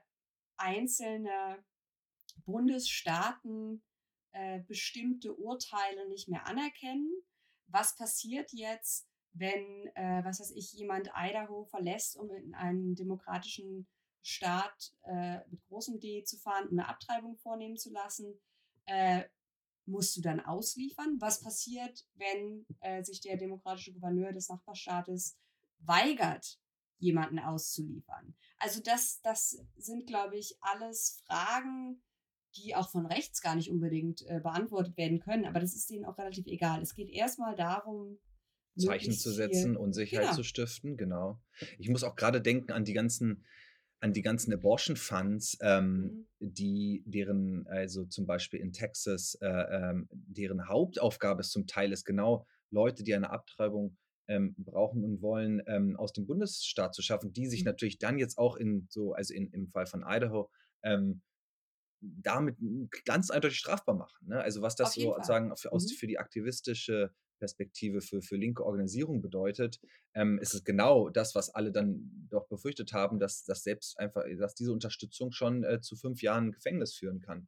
[0.58, 1.64] einzelne
[2.46, 3.84] Bundesstaaten
[4.32, 7.12] äh, bestimmte Urteile nicht mehr anerkennen.
[7.68, 13.88] Was passiert jetzt, wenn, äh, was weiß ich, jemand Idaho verlässt, um in einen demokratischen
[14.22, 18.40] Staat äh, mit großem D zu fahren, um eine Abtreibung vornehmen zu lassen,
[18.86, 19.24] äh,
[19.86, 21.18] musst du dann ausliefern?
[21.20, 25.38] Was passiert, wenn äh, sich der demokratische Gouverneur des Nachbarstaates
[25.80, 26.60] weigert,
[27.00, 28.36] jemanden auszuliefern?
[28.58, 32.04] Also das, das sind, glaube ich, alles Fragen,
[32.56, 36.06] die auch von rechts gar nicht unbedingt äh, beantwortet werden können, aber das ist denen
[36.06, 36.82] auch relativ egal.
[36.82, 38.20] Es geht erstmal darum,
[38.78, 40.36] Zeichen zu setzen, Unsicherheit genau.
[40.38, 41.40] zu stiften, genau.
[41.78, 43.46] Ich muss auch gerade denken an die ganzen,
[44.00, 46.54] an die ganzen Abortion Funds, ähm, mhm.
[46.54, 52.06] die, deren, also zum Beispiel in Texas, äh, ähm, deren Hauptaufgabe ist zum Teil ist
[52.06, 53.98] genau Leute, die eine Abtreibung
[54.28, 57.66] ähm, brauchen und wollen, ähm, aus dem Bundesstaat zu schaffen, die sich mhm.
[57.66, 60.50] natürlich dann jetzt auch in so, also in, im Fall von Idaho,
[60.84, 61.22] ähm,
[62.02, 62.58] damit
[63.06, 64.28] ganz eindeutig strafbar machen.
[64.28, 64.42] Ne?
[64.42, 65.96] Also was das sozusagen für, aus, mhm.
[65.96, 69.82] für die aktivistische Perspektive für, für linke Organisierung bedeutet,
[70.14, 74.24] ähm, ist es genau das, was alle dann doch befürchtet haben, dass, dass selbst einfach,
[74.38, 77.48] dass diese Unterstützung schon äh, zu fünf Jahren Gefängnis führen kann.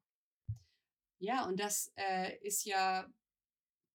[1.20, 3.08] Ja, und das äh, ist ja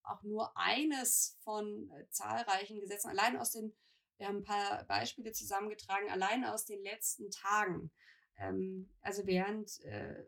[0.05, 3.11] auch nur eines von äh, zahlreichen Gesetzen.
[3.11, 3.75] Allein aus den,
[4.19, 7.91] wir haben ein paar Beispiele zusammengetragen, allein aus den letzten Tagen.
[8.37, 10.25] Ähm, also während äh,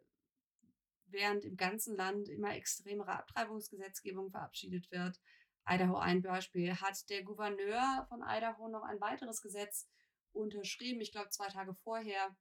[1.12, 5.20] während im ganzen Land immer extremere Abtreibungsgesetzgebung verabschiedet wird,
[5.68, 9.88] Idaho ein Beispiel, hat der Gouverneur von Idaho noch ein weiteres Gesetz
[10.32, 12.36] unterschrieben, ich glaube zwei Tage vorher,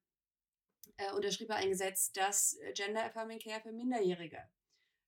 [0.98, 4.50] äh, unterschrieb er ein Gesetz, das äh, Gender Affirming Care für Minderjährige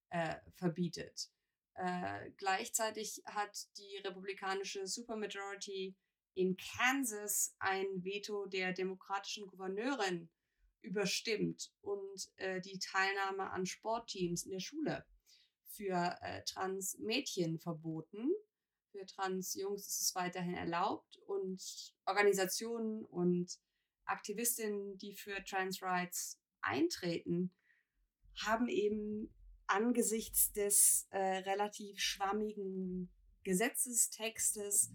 [0.10, 1.30] äh, verbietet.
[1.74, 5.96] Äh, gleichzeitig hat die republikanische Supermajority
[6.34, 10.30] in Kansas ein Veto der demokratischen Gouverneurin
[10.82, 15.06] überstimmt und äh, die Teilnahme an Sportteams in der Schule
[15.72, 18.32] für äh, Trans-Mädchen verboten.
[18.92, 21.62] Für Trans-Jungs ist es weiterhin erlaubt und
[22.06, 23.58] Organisationen und
[24.06, 27.52] Aktivistinnen, die für Trans-Rights eintreten,
[28.46, 29.34] haben eben
[29.68, 33.10] angesichts des äh, relativ schwammigen
[33.44, 34.92] Gesetzestextes,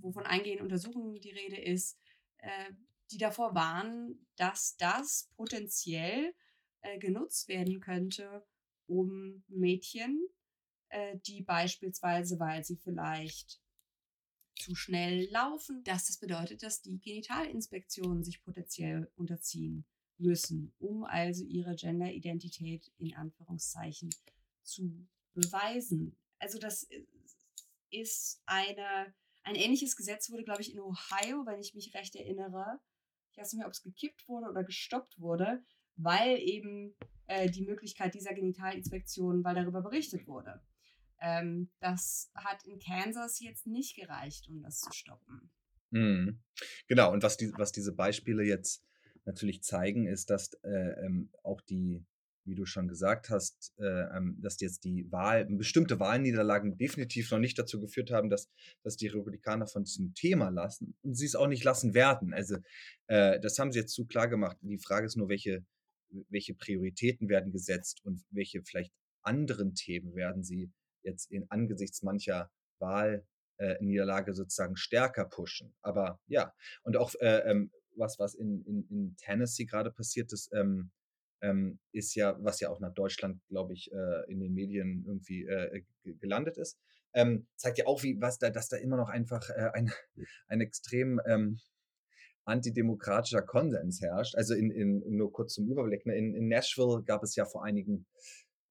[0.00, 1.98] wovon eingehende Untersuchungen die Rede ist,
[2.38, 2.72] äh,
[3.10, 6.34] die davor warnen, dass das potenziell
[6.80, 8.44] äh, genutzt werden könnte,
[8.88, 10.28] um Mädchen,
[10.88, 13.60] äh, die beispielsweise, weil sie vielleicht
[14.56, 19.84] zu schnell laufen, dass das bedeutet, dass die Genitalinspektionen sich potenziell unterziehen
[20.18, 24.10] müssen, um also ihre Genderidentität in Anführungszeichen
[24.64, 26.16] zu beweisen.
[26.38, 26.88] Also das
[27.90, 29.14] ist eine,
[29.44, 32.80] ein ähnliches Gesetz wurde, glaube ich, in Ohio, wenn ich mich recht erinnere.
[33.30, 35.64] Ich weiß nicht mehr, ob es gekippt wurde oder gestoppt wurde,
[35.96, 36.96] weil eben
[37.28, 40.60] äh, die Möglichkeit dieser Genitalinspektion, weil darüber berichtet wurde.
[41.20, 45.50] Ähm, das hat in Kansas jetzt nicht gereicht, um das zu stoppen.
[45.90, 46.40] Mhm.
[46.86, 48.84] Genau, und was, die, was diese Beispiele jetzt
[49.24, 52.04] natürlich zeigen, ist, dass äh, ähm, auch die,
[52.44, 57.38] wie du schon gesagt hast, äh, ähm, dass jetzt die Wahl, bestimmte Wahlniederlagen definitiv noch
[57.38, 58.50] nicht dazu geführt haben, dass,
[58.82, 62.32] dass die Republikaner von diesem Thema lassen und sie es auch nicht lassen werden.
[62.32, 62.56] Also
[63.06, 64.56] äh, das haben sie jetzt zu klar gemacht.
[64.62, 65.64] Die Frage ist nur, welche,
[66.28, 68.92] welche Prioritäten werden gesetzt und welche vielleicht
[69.22, 70.70] anderen Themen werden sie
[71.02, 75.74] jetzt in angesichts mancher Wahlniederlage äh, sozusagen stärker pushen.
[75.82, 80.52] Aber ja, und auch äh, ähm, was, was in, in, in Tennessee gerade passiert ist,
[80.54, 80.90] ähm,
[81.40, 85.44] ähm, ist ja, was ja auch nach Deutschland, glaube ich, äh, in den Medien irgendwie
[85.44, 86.78] äh, gelandet ist,
[87.14, 89.92] ähm, zeigt ja auch, wie, was da, dass da immer noch einfach äh, ein,
[90.48, 91.60] ein extrem ähm,
[92.48, 94.34] antidemokratischer Konsens herrscht.
[94.34, 96.16] Also in, in nur kurz zum Überblick, ne?
[96.16, 98.06] in, in Nashville gab es ja vor einigen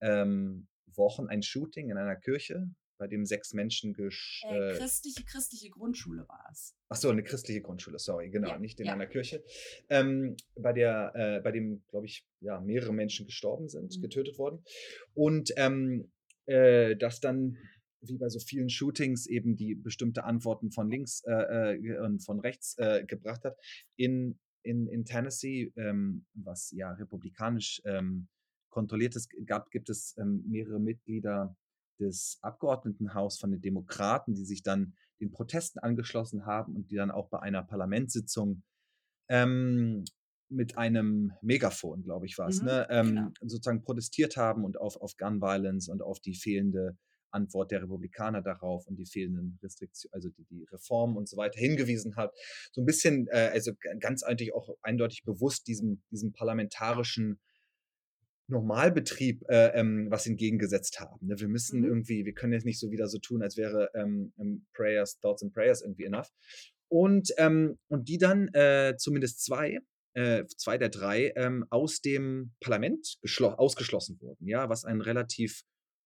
[0.01, 5.69] ähm, Wochen ein Shooting in einer Kirche, bei dem sechs Menschen gesch äh, christliche christliche
[5.69, 6.75] Grundschule war es.
[6.89, 8.93] Ach so, eine christliche Grundschule, sorry, genau, ja, nicht in ja.
[8.93, 9.43] einer Kirche,
[9.89, 14.01] ähm, bei der, äh, bei dem, glaube ich, ja mehrere Menschen gestorben sind, mhm.
[14.01, 14.63] getötet worden
[15.13, 16.11] und ähm,
[16.45, 17.57] äh, dass dann
[18.01, 22.39] wie bei so vielen Shootings eben die bestimmte Antworten von links äh, äh und von
[22.39, 23.57] rechts äh, gebracht hat.
[23.95, 28.27] In, in, in Tennessee, ähm, was ja republikanisch ähm,
[28.69, 31.55] kontrolliert ist, gab, gibt es ähm, mehrere Mitglieder
[31.99, 37.11] des Abgeordnetenhaus von den Demokraten, die sich dann den Protesten angeschlossen haben und die dann
[37.11, 38.63] auch bei einer Parlamentssitzung
[39.29, 40.05] ähm,
[40.49, 43.29] mit einem Megafon, glaube ich, war es, mhm, ne, ähm, genau.
[43.41, 46.97] sozusagen protestiert haben und auf, auf Gun Violence und auf die fehlende
[47.31, 51.59] Antwort der Republikaner darauf und die fehlenden Restriktionen, also die, die Reformen und so weiter
[51.59, 52.33] hingewiesen hat.
[52.71, 57.39] So ein bisschen, äh, also ganz eindeutig auch eindeutig bewusst diesem, diesem parlamentarischen
[58.49, 61.27] Normalbetrieb äh, ähm, was entgegengesetzt haben.
[61.27, 61.37] Ne?
[61.37, 61.87] Wir müssen mhm.
[61.87, 65.43] irgendwie, wir können jetzt nicht so wieder so tun, als wäre ähm, ähm, Prayers, Thoughts
[65.43, 66.29] and Prayers irgendwie enough.
[66.89, 69.79] Und, ähm, und die dann äh, zumindest zwei,
[70.13, 75.63] äh, zwei der drei ähm, aus dem Parlament ausgeschlossen wurden, ja, was ein relativ,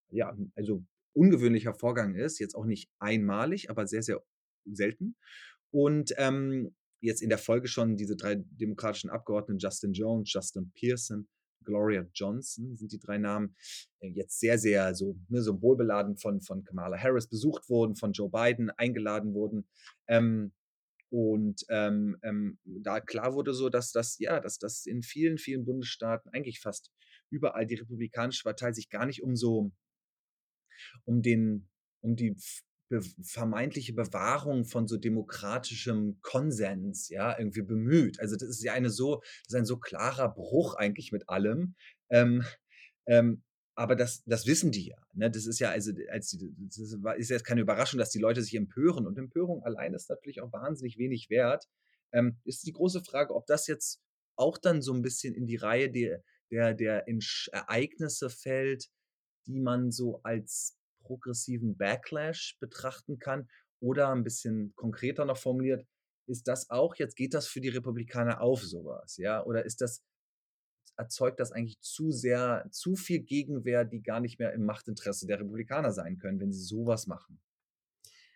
[0.09, 0.83] ja, also
[1.13, 4.23] ungewöhnlicher Vorgang ist, jetzt auch nicht einmalig, aber sehr, sehr
[4.65, 5.15] selten.
[5.71, 11.27] Und ähm, jetzt in der Folge schon diese drei demokratischen Abgeordneten, Justin Jones, Justin Pearson,
[11.63, 13.55] Gloria Johnson sind die drei Namen,
[13.99, 18.29] äh, jetzt sehr, sehr so ne, symbolbeladen von, von Kamala Harris besucht wurden, von Joe
[18.29, 19.67] Biden eingeladen wurden.
[20.07, 20.53] Ähm,
[21.09, 25.65] und ähm, ähm, da klar wurde so, dass das, ja, dass das in vielen, vielen
[25.65, 26.91] Bundesstaaten, eigentlich fast
[27.29, 29.71] überall die Republikanische Partei sich gar nicht um so
[31.05, 31.69] um den,
[32.01, 32.35] um die
[32.89, 38.19] be vermeintliche Bewahrung von so demokratischem Konsens, ja, irgendwie bemüht.
[38.19, 41.75] Also das ist ja eine so, das ist ein so klarer Bruch eigentlich mit allem.
[42.09, 42.43] Ähm,
[43.07, 43.43] ähm,
[43.75, 44.97] aber das, das wissen die ja.
[45.13, 45.31] Ne?
[45.31, 49.07] Das ist ja, also, als, das ist, jetzt keine Überraschung, dass die Leute sich empören.
[49.07, 51.65] Und Empörung allein ist natürlich auch wahnsinnig wenig wert.
[52.11, 54.01] Ähm, ist die große Frage, ob das jetzt
[54.35, 56.21] auch dann so ein bisschen in die Reihe der,
[56.51, 57.05] der, der
[57.51, 58.89] Ereignisse fällt,
[59.47, 63.49] die man so als progressiven Backlash betrachten kann?
[63.79, 65.85] Oder ein bisschen konkreter noch formuliert,
[66.27, 69.43] ist das auch, jetzt geht das für die Republikaner auf sowas, ja?
[69.43, 70.03] Oder ist das,
[70.97, 75.39] erzeugt das eigentlich zu sehr, zu viel Gegenwehr, die gar nicht mehr im Machtinteresse der
[75.39, 77.41] Republikaner sein können, wenn sie sowas machen?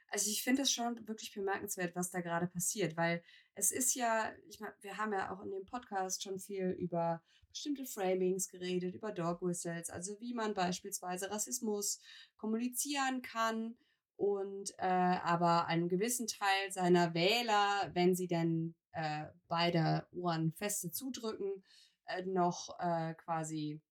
[0.07, 3.23] Also ich finde es schon wirklich bemerkenswert, was da gerade passiert, weil
[3.55, 7.21] es ist ja, ich meine, wir haben ja auch in dem Podcast schon viel über
[7.49, 12.01] bestimmte Framings geredet, über Dog Whistles, also wie man beispielsweise Rassismus
[12.37, 13.77] kommunizieren kann
[14.17, 20.91] und äh, aber einen gewissen Teil seiner Wähler, wenn sie denn äh, beide Ohren feste
[20.91, 21.63] zudrücken,
[22.05, 23.81] äh, noch äh, quasi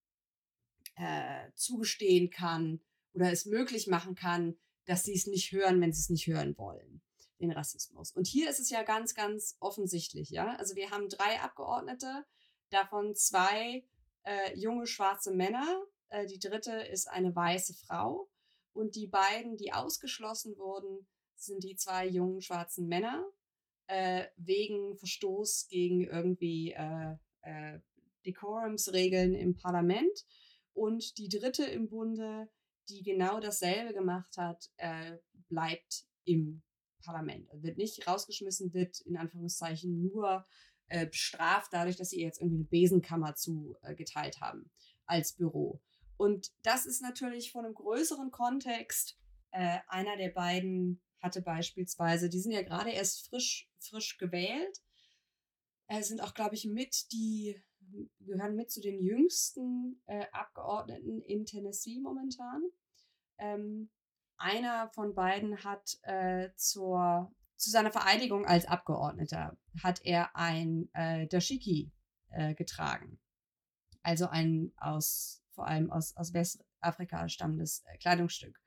[0.97, 2.81] äh, zugestehen kann
[3.12, 4.57] oder es möglich machen kann,
[4.87, 7.03] dass sie es nicht hören, wenn sie es nicht hören wollen,
[7.41, 8.12] den Rassismus.
[8.12, 10.57] Und hier ist es ja ganz, ganz offensichtlich, ja.
[10.57, 12.24] Also wir haben drei Abgeordnete,
[12.70, 13.85] davon zwei
[14.24, 15.85] äh, junge schwarze Männer.
[16.09, 18.28] Äh, die dritte ist eine weiße Frau.
[18.72, 21.07] Und die beiden, die ausgeschlossen wurden,
[21.37, 23.24] sind die zwei jungen schwarzen Männer
[23.87, 27.80] äh, wegen Verstoß gegen irgendwie äh, äh,
[28.26, 30.26] Decorumsregeln im Parlament.
[30.72, 32.49] Und die dritte im Bunde,
[32.89, 35.18] die genau dasselbe gemacht hat, äh,
[35.49, 36.62] bleibt im
[37.05, 37.49] Parlament.
[37.53, 40.47] Wird nicht rausgeschmissen, wird in Anführungszeichen nur
[40.89, 44.70] äh, bestraft, dadurch, dass sie jetzt irgendwie eine Besenkammer zugeteilt äh, haben
[45.07, 45.80] als Büro.
[46.16, 49.18] Und das ist natürlich von einem größeren Kontext.
[49.51, 54.82] Äh, einer der beiden hatte beispielsweise, die sind ja gerade erst frisch, frisch gewählt,
[55.89, 57.61] äh, sind auch, glaube ich, mit die
[58.20, 62.62] gehören mit zu den jüngsten äh, Abgeordneten in Tennessee momentan.
[63.39, 63.91] Ähm,
[64.37, 71.26] einer von beiden hat äh, zur zu seiner Vereidigung als Abgeordneter hat er ein äh,
[71.26, 71.93] Dashiki
[72.30, 73.18] äh, getragen.
[74.03, 78.61] Also ein aus, vor allem aus, aus Westafrika stammendes äh, Kleidungsstück.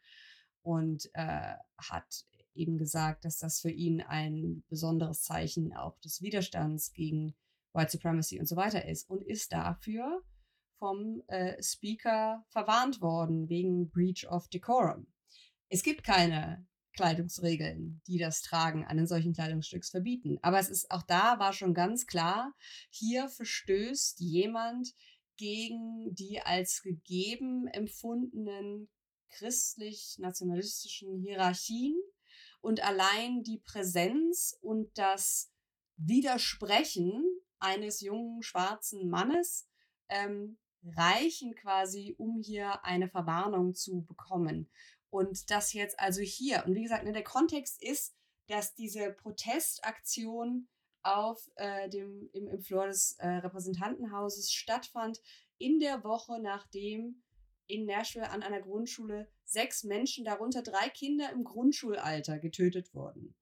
[0.61, 6.91] Und äh, hat eben gesagt, dass das für ihn ein besonderes Zeichen auch des Widerstands
[6.93, 7.36] gegen
[7.78, 9.09] White Supremacy und so weiter ist.
[9.09, 10.23] Und ist dafür
[10.78, 15.07] vom äh, Speaker verwarnt worden wegen Breach of Decorum.
[15.69, 20.39] Es gibt keine Kleidungsregeln, die das Tragen eines solchen Kleidungsstücks verbieten.
[20.41, 22.53] Aber es ist auch da war schon ganz klar,
[22.89, 24.93] hier verstößt jemand
[25.38, 28.89] gegen die als gegeben empfundenen
[29.30, 31.95] christlich-nationalistischen Hierarchien
[32.61, 35.51] und allein die Präsenz und das
[35.97, 37.23] Widersprechen
[37.60, 39.68] eines jungen schwarzen Mannes
[40.10, 44.70] ähm, reichen quasi, um hier eine Verwarnung zu bekommen.
[45.10, 48.16] Und das jetzt also hier, und wie gesagt, ne, der Kontext ist,
[48.47, 50.68] dass diese Protestaktion
[51.03, 55.22] auf äh, dem, im, im Flur des äh, Repräsentantenhauses stattfand,
[55.58, 57.24] in der Woche, nachdem
[57.68, 63.36] in Nashville an einer Grundschule sechs Menschen, darunter drei Kinder im Grundschulalter, getötet wurden.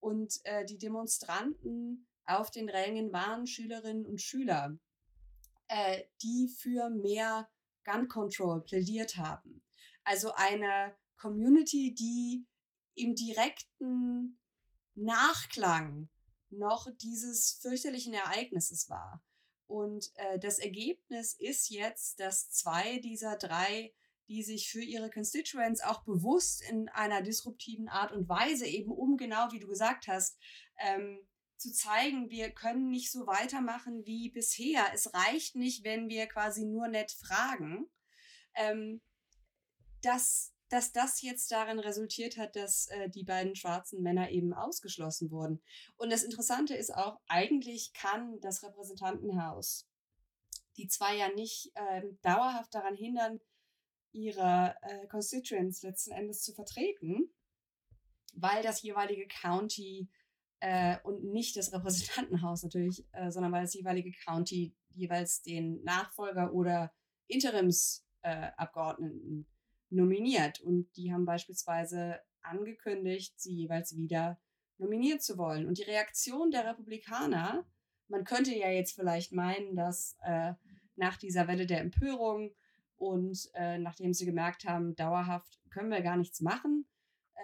[0.00, 2.06] Und äh, die Demonstranten
[2.38, 4.78] auf den Rängen waren Schülerinnen und Schüler,
[5.68, 7.48] äh, die für mehr
[7.84, 9.62] Gun Control plädiert haben.
[10.04, 12.46] Also eine Community, die
[12.94, 14.38] im direkten
[14.94, 16.08] Nachklang
[16.50, 19.22] noch dieses fürchterlichen Ereignisses war.
[19.66, 23.94] Und äh, das Ergebnis ist jetzt, dass zwei dieser drei,
[24.28, 29.16] die sich für ihre Constituents auch bewusst in einer disruptiven Art und Weise, eben um
[29.16, 30.38] genau wie du gesagt hast,
[30.78, 31.20] ähm,
[31.60, 34.86] zu zeigen, wir können nicht so weitermachen wie bisher.
[34.94, 37.86] Es reicht nicht, wenn wir quasi nur nett fragen.
[38.54, 39.00] Ähm,
[40.02, 45.32] dass dass das jetzt darin resultiert hat, dass äh, die beiden schwarzen Männer eben ausgeschlossen
[45.32, 45.60] wurden.
[45.96, 49.90] Und das Interessante ist auch, eigentlich kann das Repräsentantenhaus
[50.80, 53.40] die zwei ja nicht äh, dauerhaft daran hindern,
[54.12, 57.32] ihre äh, Constituents letzten Endes zu vertreten,
[58.34, 60.08] weil das jeweilige County
[60.60, 66.52] äh, und nicht das Repräsentantenhaus natürlich, äh, sondern weil das jeweilige County jeweils den Nachfolger
[66.52, 66.92] oder
[67.26, 69.46] Interimsabgeordneten
[69.90, 70.60] nominiert.
[70.60, 74.38] Und die haben beispielsweise angekündigt, sie jeweils wieder
[74.78, 75.66] nominiert zu wollen.
[75.66, 77.64] Und die Reaktion der Republikaner,
[78.08, 80.54] man könnte ja jetzt vielleicht meinen, dass äh,
[80.96, 82.52] nach dieser Welle der Empörung
[82.96, 86.86] und äh, nachdem sie gemerkt haben, dauerhaft können wir gar nichts machen,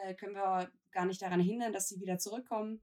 [0.03, 2.81] äh, können wir gar nicht daran hindern, dass sie wieder zurückkommen,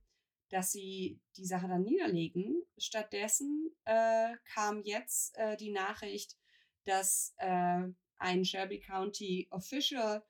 [0.50, 2.62] dass sie die Sache dann niederlegen.
[2.78, 6.38] Stattdessen äh, kam jetzt äh, die Nachricht,
[6.86, 7.84] dass äh,
[8.18, 10.24] ein Shelby County Official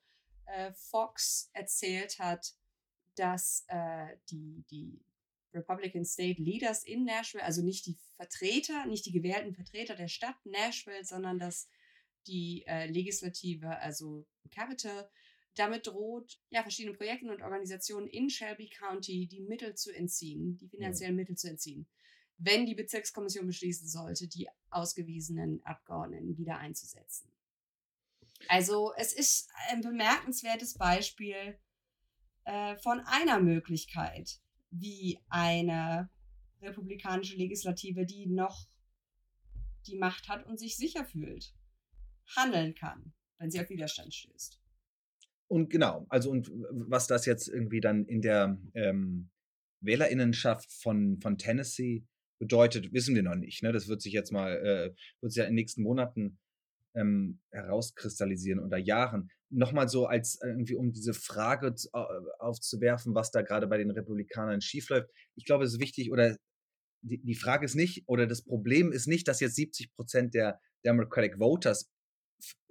[0.46, 2.54] äh, Fox erzählt hat,
[3.16, 5.04] dass äh, die, die
[5.52, 10.36] Republican State Leaders in Nashville, also nicht die Vertreter, nicht die gewählten Vertreter der Stadt
[10.44, 11.68] Nashville, sondern dass
[12.26, 15.08] die äh, Legislative, also Capital,
[15.54, 20.68] damit droht, ja, verschiedene Projekten und Organisationen in Shelby County die Mittel zu entziehen, die
[20.68, 21.16] finanziellen.
[21.16, 21.86] Mittel zu entziehen,
[22.38, 27.30] wenn die Bezirkskommission beschließen sollte, die ausgewiesenen Abgeordneten wieder einzusetzen.
[28.48, 31.58] Also es ist ein bemerkenswertes Beispiel
[32.44, 34.40] äh, von einer Möglichkeit,
[34.70, 36.10] wie eine
[36.60, 38.68] republikanische Legislative, die noch
[39.86, 41.54] die Macht hat und sich sicher fühlt,
[42.36, 44.60] handeln kann, wenn sie auf Widerstand stößt.
[45.48, 49.30] Und genau, also und was das jetzt irgendwie dann in der ähm,
[49.80, 52.04] Wählerinnenschaft von, von Tennessee
[52.38, 53.62] bedeutet, wissen wir noch nicht.
[53.62, 53.72] Ne?
[53.72, 56.38] Das wird sich jetzt mal, äh, wird sich ja in den nächsten Monaten
[56.94, 59.30] ähm, herauskristallisieren oder Jahren.
[59.50, 61.74] Nochmal so als äh, irgendwie, um diese Frage
[62.38, 65.10] aufzuwerfen, was da gerade bei den Republikanern schiefläuft.
[65.36, 66.36] Ich glaube, es ist wichtig, oder
[67.02, 70.60] die, die Frage ist nicht, oder das Problem ist nicht, dass jetzt 70 Prozent der
[70.84, 71.90] Democratic Voters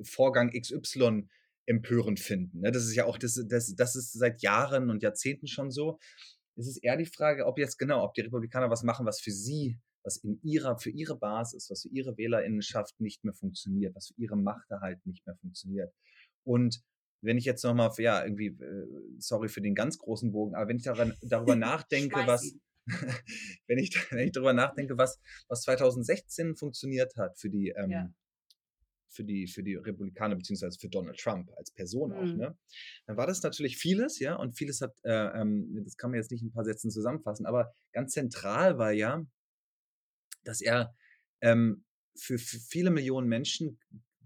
[0.03, 1.27] Vorgang XY
[1.65, 2.61] empörend finden.
[2.61, 2.71] Ne?
[2.71, 5.99] Das ist ja auch, das, das, das ist seit Jahren und Jahrzehnten schon so.
[6.55, 9.31] Es ist eher die Frage, ob jetzt genau, ob die Republikaner was machen, was für
[9.31, 14.07] sie was in ihrer, für ihre Basis, was für ihre Wählerinnenschaft nicht mehr funktioniert, was
[14.07, 15.93] für ihre Machterhalt nicht mehr funktioniert.
[16.43, 16.83] Und
[17.21, 18.87] wenn ich jetzt nochmal, ja, irgendwie, äh,
[19.17, 22.53] sorry für den ganz großen Bogen, aber wenn ich daran, darüber nachdenke, was,
[23.67, 28.13] wenn ich, wenn ich darüber nachdenke, was, was 2016 funktioniert hat für die, ähm, ja.
[29.13, 32.15] Für die, für die Republikaner, beziehungsweise für Donald Trump als Person mhm.
[32.15, 32.57] auch, ne?
[33.05, 36.31] Dann war das natürlich vieles, ja, und vieles hat, äh, ähm, das kann man jetzt
[36.31, 39.25] nicht in ein paar Sätzen zusammenfassen, aber ganz zentral war ja,
[40.43, 40.95] dass er
[41.41, 41.85] ähm,
[42.15, 43.79] für, für viele Millionen Menschen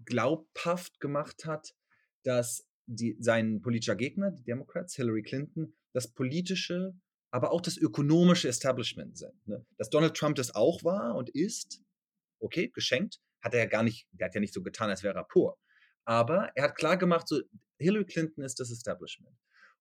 [0.04, 1.74] glaubhaft gemacht hat,
[2.22, 6.94] dass die, sein politischer Gegner, die Democrats, Hillary Clinton, das politische,
[7.30, 9.46] aber auch das ökonomische Establishment sind.
[9.46, 9.64] Ne?
[9.76, 11.82] Dass Donald Trump das auch war und ist,
[12.40, 15.18] okay, geschenkt, hat er ja gar nicht, der hat ja nicht so getan, als wäre
[15.18, 15.58] er pur.
[16.04, 17.40] Aber er hat klar gemacht, so
[17.78, 19.36] Hillary Clinton ist das Establishment.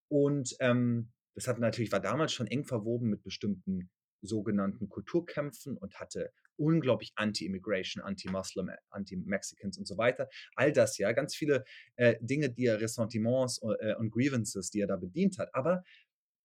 [0.10, 3.90] Und ähm, das hat natürlich, war damals schon eng verwoben mit bestimmten
[4.22, 10.28] sogenannten Kulturkämpfen und hatte unglaublich Anti-Immigration, Anti-Muslim, Anti-Mexicans und so weiter.
[10.56, 11.64] All das, ja, ganz viele
[11.96, 15.54] äh, Dinge, die er Ressentiments äh, und Grievances, die er da bedient hat.
[15.54, 15.84] Aber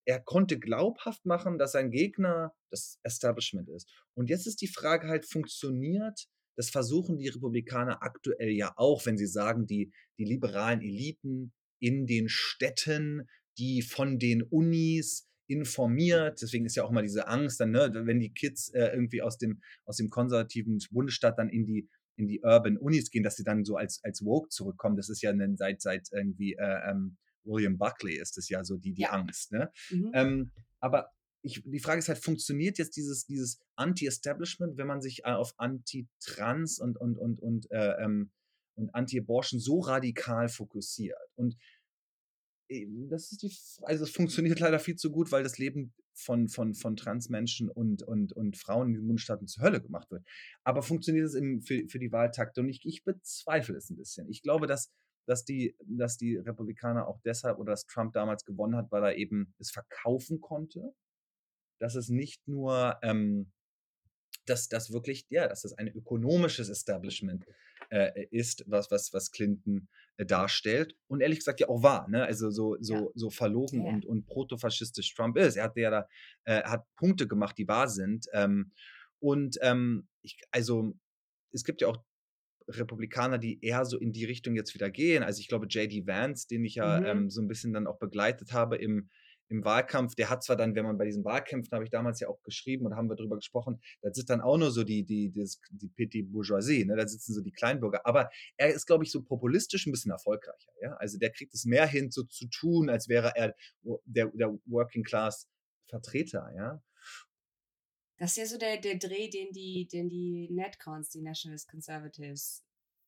[0.05, 3.89] er konnte glaubhaft machen, dass sein Gegner das Establishment ist.
[4.15, 6.27] Und jetzt ist die Frage halt, funktioniert
[6.57, 12.07] das versuchen die Republikaner aktuell ja auch, wenn sie sagen, die, die liberalen Eliten in
[12.07, 13.29] den Städten,
[13.59, 16.41] die von den Unis informiert.
[16.41, 19.39] Deswegen ist ja auch immer diese Angst, dann, ne, wenn die Kids äh, irgendwie aus
[19.39, 23.45] dem, aus dem konservativen Bundesstaat dann in die, in die Urban Unis gehen, dass sie
[23.45, 24.97] dann so als, als Woke zurückkommen.
[24.97, 28.77] Das ist ja ne, seit, seit irgendwie äh, ähm, William Buckley ist es ja so
[28.77, 29.11] die, die ja.
[29.11, 29.53] Angst.
[29.53, 29.71] Ne?
[29.91, 30.11] Mhm.
[30.15, 31.11] Ähm, aber
[31.43, 35.55] ich, die Frage ist halt, funktioniert jetzt dieses, dieses Anti-Establishment, wenn man sich äh, auf
[35.57, 38.31] Anti-Trans und, und, und, und, äh, ähm,
[38.75, 41.19] und Anti-Abortion so radikal fokussiert?
[41.35, 41.57] Und
[43.09, 46.75] das ist die, also es funktioniert leider viel zu gut, weil das Leben von, von,
[46.75, 50.25] von Transmenschen und, und, und Frauen in den Bundesstaaten zur Hölle gemacht wird.
[50.65, 51.35] Aber funktioniert es
[51.67, 52.61] für, für die Wahltakte?
[52.61, 54.29] Und ich, ich bezweifle es ein bisschen.
[54.31, 54.91] Ich glaube, dass,
[55.27, 59.17] dass, die, dass die Republikaner auch deshalb oder dass Trump damals gewonnen hat, weil er
[59.17, 60.95] eben es verkaufen konnte
[61.83, 63.51] dass es nicht nur, ähm,
[64.47, 67.45] dass das wirklich, ja, dass das ein ökonomisches Establishment
[67.91, 70.95] äh, ist, was, was, was Clinton äh, darstellt.
[71.09, 72.25] Und ehrlich gesagt ja auch war, ne?
[72.25, 73.07] Also so, so, ja.
[73.17, 73.89] so verlogen ja.
[73.91, 75.57] und, und protofaschistisch Trump ist.
[75.57, 76.09] Er hat ja da,
[76.45, 78.27] äh, hat Punkte gemacht, die wahr sind.
[78.33, 78.73] Ähm,
[79.19, 80.95] und ähm, ich, also
[81.51, 81.99] es gibt ja auch
[82.69, 85.25] Republikaner, die eher so in die Richtung jetzt wieder gehen.
[85.25, 86.07] Also ich glaube, J.D.
[86.07, 87.07] Vance, den ich ja mhm.
[87.07, 89.11] ähm, so ein bisschen dann auch begleitet habe im,
[89.53, 92.29] im Wahlkampf, der hat zwar dann, wenn man bei diesen Wahlkämpfen, habe ich damals ja
[92.29, 95.31] auch geschrieben und haben wir darüber gesprochen, da sitzt dann auch nur so die, die,
[95.31, 96.97] die, die Petit Bourgeoisie, ne?
[96.97, 98.07] da sitzen so die Kleinbürger.
[98.07, 100.73] Aber er ist, glaube ich, so populistisch ein bisschen erfolgreicher.
[100.81, 100.95] Ja?
[100.95, 103.55] Also der kriegt es mehr hin, so zu tun, als wäre er
[104.07, 105.49] der, der Working Class
[105.87, 106.83] Vertreter, ja.
[108.17, 112.65] Das ist ja so der, der Dreh, den die, den die Netcons, die Nationalist Conservatives,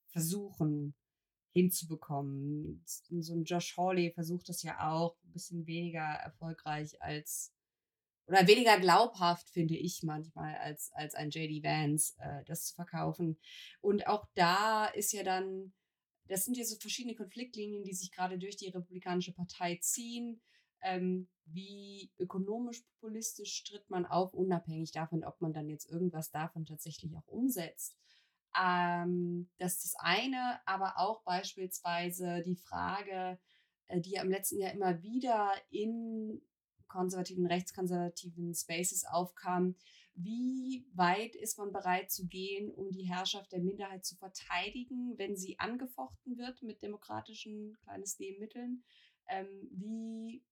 [0.09, 0.95] versuchen
[1.55, 2.83] hinzubekommen.
[2.85, 7.55] So ein Josh Hawley versucht das ja auch, ein bisschen weniger erfolgreich als
[8.27, 13.39] oder weniger glaubhaft, finde ich manchmal, als, als ein JD Vance, äh, das zu verkaufen.
[13.81, 15.75] Und auch da ist ja dann,
[16.29, 20.41] das sind ja so verschiedene Konfliktlinien, die sich gerade durch die Republikanische Partei ziehen.
[20.81, 26.65] Ähm, wie ökonomisch populistisch tritt man auf, unabhängig davon, ob man dann jetzt irgendwas davon
[26.65, 27.95] tatsächlich auch umsetzt.
[28.61, 33.39] Ähm, das ist das eine, aber auch beispielsweise die Frage,
[33.87, 36.41] äh, die ja im letzten Jahr immer wieder in
[36.89, 39.75] konservativen, rechtskonservativen Spaces aufkam.
[40.15, 45.37] Wie weit ist man bereit zu gehen, um die Herrschaft der Minderheit zu verteidigen, wenn
[45.37, 48.85] sie angefochten wird mit demokratischen kleines D-Mitteln?
[49.29, 50.45] Ähm, wie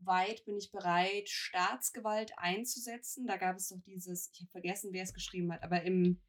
[0.00, 3.26] weit bin ich bereit, Staatsgewalt einzusetzen?
[3.26, 6.20] Da gab es doch dieses, ich habe vergessen, wer es geschrieben hat, aber im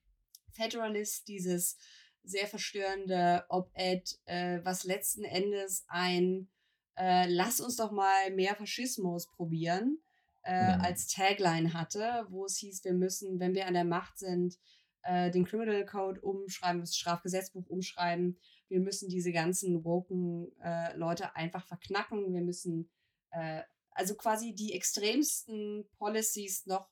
[0.54, 1.78] Federalist dieses
[2.24, 6.50] sehr verstörende Op-Ed, äh, was letzten Endes ein
[6.97, 10.00] äh, Lass uns doch mal mehr Faschismus probieren
[10.43, 10.82] äh, mhm.
[10.82, 14.58] als Tagline hatte, wo es hieß, wir müssen, wenn wir an der Macht sind,
[15.04, 18.38] äh, den Criminal Code umschreiben, das Strafgesetzbuch umschreiben.
[18.68, 22.34] Wir müssen diese ganzen woken äh, Leute einfach verknacken.
[22.34, 22.89] Wir müssen
[23.32, 26.89] äh, also quasi die extremsten Policies noch,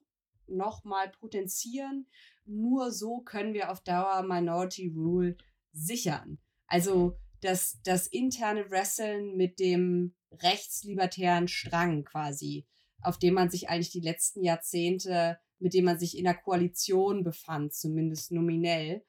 [0.48, 2.08] noch mal potenzieren
[2.48, 5.38] nur so können wir auf Dauer Minority Rule
[5.74, 6.40] sichern.
[6.66, 12.66] Also das, das interne Wrestlen mit dem rechtslibertären Strang quasi,
[13.02, 17.24] auf dem man sich eigentlich die letzten Jahrzehnte, mit dem man sich in der Koalition
[17.24, 19.06] befand, zumindest nominell.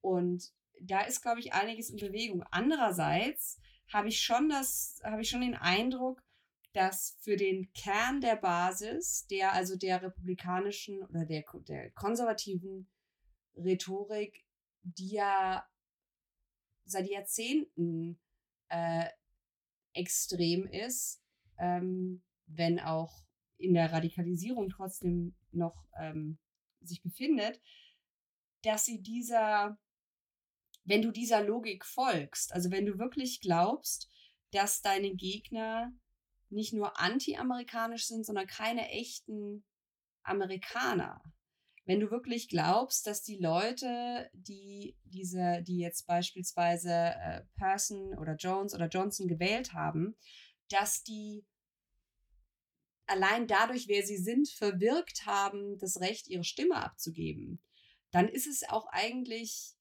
[0.00, 2.42] Und da ist, glaube ich, einiges in Bewegung.
[2.50, 3.60] Andererseits
[3.92, 6.22] habe ich schon das, habe ich schon den Eindruck,
[6.72, 12.88] dass für den Kern der Basis, der also der republikanischen oder der, der konservativen
[13.56, 14.44] Rhetorik,
[14.82, 15.66] die ja
[16.84, 18.20] seit Jahrzehnten
[18.68, 19.06] äh,
[19.92, 21.22] extrem ist,
[21.58, 23.24] ähm, wenn auch
[23.58, 26.38] in der Radikalisierung trotzdem noch ähm,
[26.80, 27.60] sich befindet,
[28.62, 29.78] dass sie dieser,
[30.84, 34.10] wenn du dieser Logik folgst, also wenn du wirklich glaubst,
[34.52, 35.92] dass deine Gegner
[36.50, 39.64] nicht nur anti-amerikanisch sind, sondern keine echten
[40.22, 41.22] Amerikaner.
[41.86, 48.36] Wenn du wirklich glaubst, dass die Leute, die diese, die jetzt beispielsweise äh, Person oder
[48.36, 50.16] Jones oder Johnson gewählt haben,
[50.68, 51.44] dass die
[53.06, 57.60] allein dadurch, wer sie sind, verwirkt haben, das Recht, ihre Stimme abzugeben,
[58.12, 59.74] dann ist es auch eigentlich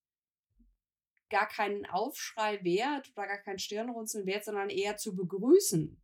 [1.29, 6.01] gar keinen Aufschrei wert oder gar kein Stirnrunzeln wert, sondern eher zu begrüßen,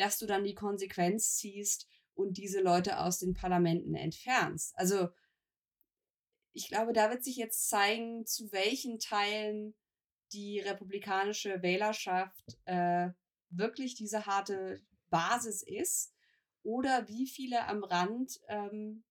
[0.00, 4.74] dass du dann die Konsequenz ziehst und diese Leute aus den Parlamenten entfernst.
[4.76, 5.10] Also
[6.52, 9.74] ich glaube, da wird sich jetzt zeigen, zu welchen Teilen
[10.32, 13.10] die republikanische Wählerschaft äh,
[13.50, 14.80] wirklich diese harte
[15.10, 16.14] Basis ist
[16.62, 19.04] oder wie viele am Rand ähm,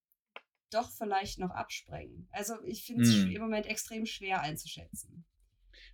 [0.72, 2.28] doch vielleicht noch absprengen.
[2.32, 3.32] Also ich finde es Hm.
[3.32, 5.26] im Moment extrem schwer einzuschätzen.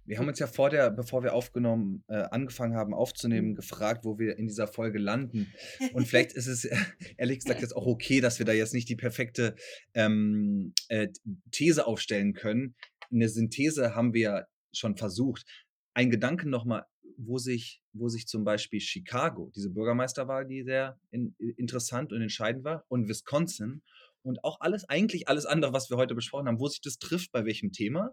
[0.05, 3.55] Wir haben uns ja vor der, bevor wir aufgenommen, äh, angefangen haben aufzunehmen, Mhm.
[3.55, 5.53] gefragt, wo wir in dieser Folge landen.
[5.93, 6.65] Und vielleicht ist es
[7.17, 9.55] ehrlich gesagt jetzt auch okay, dass wir da jetzt nicht die perfekte
[9.93, 11.07] ähm, äh,
[11.51, 12.75] These aufstellen können.
[13.11, 15.45] Eine Synthese haben wir schon versucht.
[15.93, 16.83] Ein Gedanke nochmal,
[17.17, 22.63] wo sich, wo sich zum Beispiel Chicago, diese Bürgermeisterwahl, die sehr in, interessant und entscheidend
[22.63, 23.81] war, und Wisconsin
[24.21, 27.31] und auch alles, eigentlich alles andere, was wir heute besprochen haben, wo sich das trifft,
[27.31, 28.11] bei welchem Thema,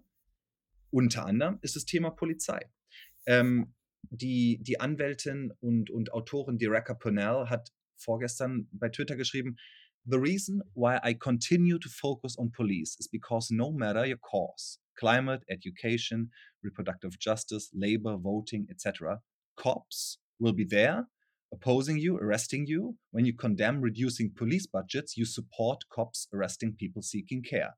[0.93, 2.71] unter anderem ist das Thema Polizei.
[3.27, 3.75] Ähm,
[4.11, 9.57] die, die Anwältin und, und Autorin Dereka Purnell hat vorgestern bei Twitter geschrieben,
[10.05, 14.81] The reason why I continue to focus on police is because no matter your cause,
[14.97, 16.33] climate, education,
[16.63, 19.23] reproductive justice, labor, voting, etc.,
[19.57, 21.07] cops will be there
[21.53, 22.97] opposing you, arresting you.
[23.13, 27.77] When you condemn reducing police budgets, you support cops arresting people seeking care.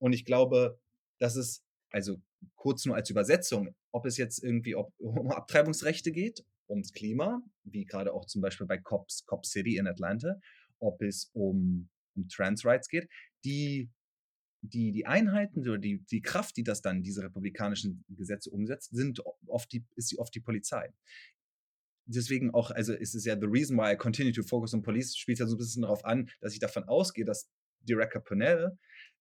[0.00, 0.78] Und ich glaube,
[1.20, 2.16] das ist, also
[2.56, 7.84] kurz nur als Übersetzung, ob es jetzt irgendwie ob, um Abtreibungsrechte geht, ums Klima, wie
[7.84, 10.40] gerade auch zum Beispiel bei Cops, Cop City in Atlanta,
[10.78, 13.08] ob es um, um Trans Rights geht,
[13.44, 13.90] die,
[14.62, 19.22] die, die Einheiten oder die, die Kraft, die das dann, diese republikanischen Gesetze umsetzt, sind
[19.46, 20.90] oft die, ist oft die Polizei.
[22.06, 25.16] Deswegen auch, also ist es ja the reason why I continue to focus on police,
[25.16, 28.76] spielt ja so ein bisschen darauf an, dass ich davon ausgehe, dass Dereka Purnell,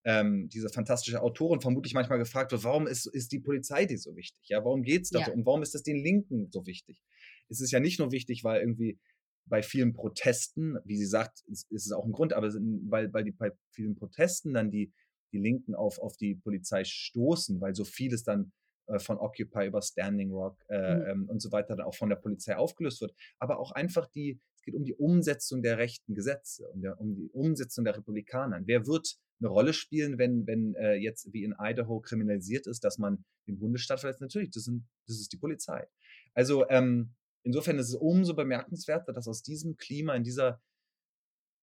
[0.06, 4.16] ähm, diese fantastische Autorin, vermutlich manchmal gefragt wird, warum ist, ist die Polizei dir so
[4.16, 4.42] wichtig?
[4.48, 5.32] Ja, warum geht es da Ja.
[5.32, 7.02] Und warum ist das den Linken so wichtig?
[7.50, 9.00] Es ist ja nicht nur wichtig, weil irgendwie
[9.46, 13.24] bei vielen Protesten, wie sie sagt, ist, ist es auch ein Grund, aber weil, weil
[13.24, 14.94] die bei vielen Protesten dann die,
[15.32, 18.54] die Linken auf, auf die Polizei stoßen, weil so vieles dann
[18.88, 21.06] äh, von Occupy über Standing Rock äh, Mhm.
[21.08, 23.14] ähm, und so weiter dann auch von der Polizei aufgelöst wird.
[23.40, 27.16] Aber auch einfach die, es geht um die Umsetzung der rechten Gesetze, um, der, um
[27.16, 28.62] die Umsetzung der Republikaner.
[28.64, 32.98] Wer wird eine Rolle spielen, wenn, wenn äh, jetzt wie in Idaho kriminalisiert ist, dass
[32.98, 34.22] man den Bundesstaat verletzt?
[34.22, 35.86] Natürlich, das, sind, das ist die Polizei.
[36.34, 40.62] Also ähm, insofern ist es umso bemerkenswerter, dass aus diesem Klima, in dieser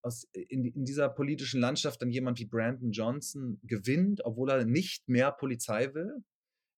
[0.03, 5.09] aus, in, in dieser politischen Landschaft dann jemand wie Brandon Johnson gewinnt, obwohl er nicht
[5.09, 6.23] mehr Polizei will,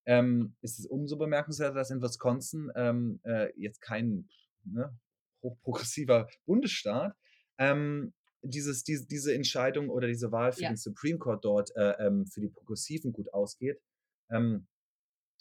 [0.07, 4.29] ähm, ist es umso bemerkenswerter, dass in Wisconsin ähm, äh, jetzt kein
[4.65, 4.97] ne,
[5.43, 7.15] hochprogressiver Bundesstaat
[7.59, 8.13] ähm,
[8.43, 10.69] dieses, diese, diese Entscheidung oder diese Wahl für Ja.
[10.69, 13.81] den Supreme Court dort äh, ähm, für die Progressiven gut ausgeht.
[14.31, 14.67] Ähm,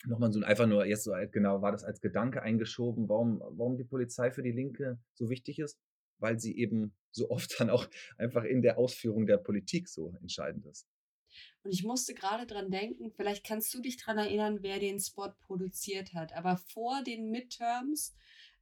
[0.06, 3.84] Nochmal so einfach nur, jetzt so genau, war das als Gedanke eingeschoben, warum, warum die
[3.84, 5.80] Polizei für die Linke so wichtig ist,
[6.18, 7.88] weil sie eben so oft dann auch
[8.18, 10.88] einfach in der Ausführung der Politik so entscheidend ist.
[11.64, 15.34] Und ich musste gerade dran denken, vielleicht kannst du dich dran erinnern, wer den Spot
[15.42, 16.34] produziert hat.
[16.34, 18.16] Aber vor den Midterms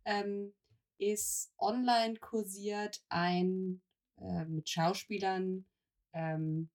[0.03, 0.53] ähm,
[0.99, 3.81] ist online kursiert ein
[4.17, 5.65] äh, mit Schauspielern
[6.13, 6.69] ähm,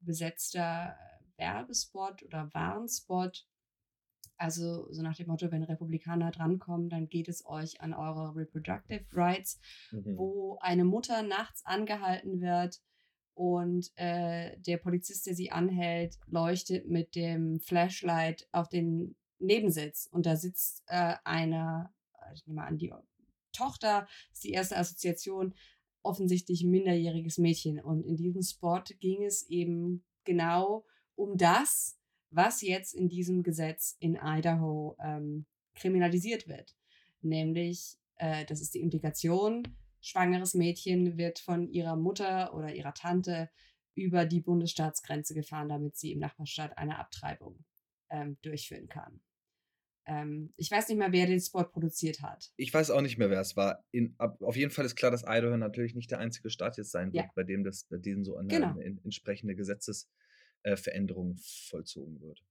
[0.00, 0.96] besetzter
[1.36, 3.46] Werbespot oder Warnspot.
[4.36, 9.04] Also so nach dem Motto, wenn Republikaner drankommen, dann geht es euch an eure Reproductive
[9.12, 10.16] Rights Mhm.
[10.16, 12.80] wo eine Mutter nachts angehalten wird
[13.34, 20.26] und äh, der Polizist, der sie anhält, leuchtet mit dem Flashlight auf den Nebensitz und
[20.26, 22.92] da sitzt äh, eine, äh, ich nehme an, die
[23.52, 25.54] Tochter, ist die erste Assoziation,
[26.02, 27.80] offensichtlich ein minderjähriges Mädchen.
[27.80, 30.84] Und in diesem Spot ging es eben genau
[31.16, 31.98] um das,
[32.30, 36.76] was jetzt in diesem Gesetz in Idaho ähm, kriminalisiert wird.
[37.20, 39.62] Nämlich, äh, das ist die Implikation,
[40.00, 43.50] schwangeres Mädchen wird von ihrer Mutter oder ihrer Tante
[43.94, 47.64] über die Bundesstaatsgrenze gefahren, damit sie im Nachbarstaat eine Abtreibung
[48.10, 49.20] ähm, durchführen kann.
[50.10, 52.50] Ähm, ich weiß nicht mehr, wer den Spot produziert hat.
[52.56, 53.84] Ich weiß auch nicht mehr, wer es war.
[53.90, 56.90] In, ab, auf jeden Fall ist klar, dass Idaho natürlich nicht der einzige Staat jetzt
[56.92, 57.30] sein wird, Ja.
[57.34, 58.78] bei dem das, bei dem so eine, Genau.
[58.80, 61.36] en- entsprechende Gesetzesveränderung
[61.68, 62.42] vollzogen wird.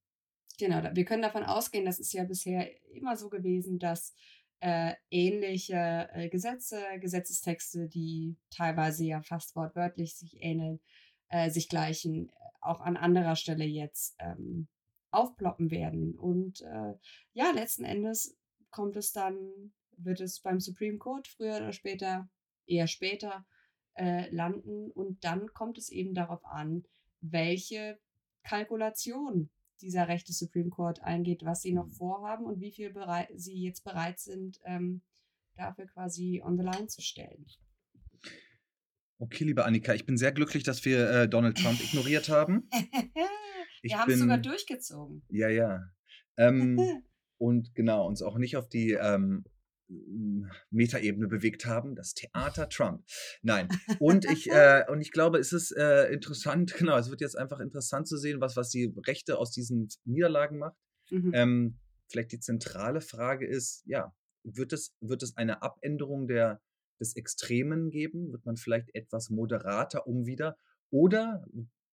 [0.60, 4.16] Genau, wir können davon ausgehen, das ist ja bisher immer so gewesen, dass
[4.60, 10.80] äh, ähnliche äh, Gesetze, Gesetzestexte, die teilweise ja fast wortwörtlich sich ähneln,
[11.30, 12.32] äh, sich gleichen, äh,
[12.62, 14.68] auch an anderer Stelle jetzt ähm,
[15.18, 16.16] aufploppen werden.
[16.16, 16.94] Und äh,
[17.34, 18.38] ja, letzten Endes
[18.70, 22.30] kommt es dann, wird es beim Supreme Court früher oder später,
[22.68, 23.46] eher später,
[23.96, 24.92] äh, landen.
[24.92, 26.84] Und dann kommt es eben darauf an,
[27.22, 28.00] welche
[28.44, 29.50] Kalkulation
[29.82, 31.92] dieser rechte Supreme Court eingeht, was sie noch Mhm.
[31.92, 35.02] vorhaben und wie viel bereit, sie jetzt bereit sind, ähm,
[35.56, 37.46] dafür quasi on the line zu stellen.
[39.20, 42.70] Okay, liebe Annika, ich bin sehr glücklich, dass wir äh, Donald Trump ignoriert haben.
[43.88, 45.24] Ich Wir haben es sogar durchgezogen.
[45.30, 45.84] Ja, ja.
[46.38, 46.78] Ähm,
[47.38, 49.44] und genau, uns auch nicht auf die, ähm,
[50.70, 53.06] Metaebene bewegt haben, das Theater Trump.
[53.42, 53.70] Nein.
[54.00, 57.60] Und ich, äh, und ich glaube, es ist äh, interessant, genau, es wird jetzt einfach
[57.60, 60.76] interessant zu sehen, was, was die Rechte aus diesen Niederlagen macht.
[61.10, 61.32] Mhm.
[61.34, 66.62] Ähm, vielleicht die zentrale Frage ist, ja, wird es, wird es eine Abänderung der,
[67.00, 68.32] des Extremen geben?
[68.32, 70.58] Wird man vielleicht etwas moderater um wieder?
[70.90, 71.46] Oder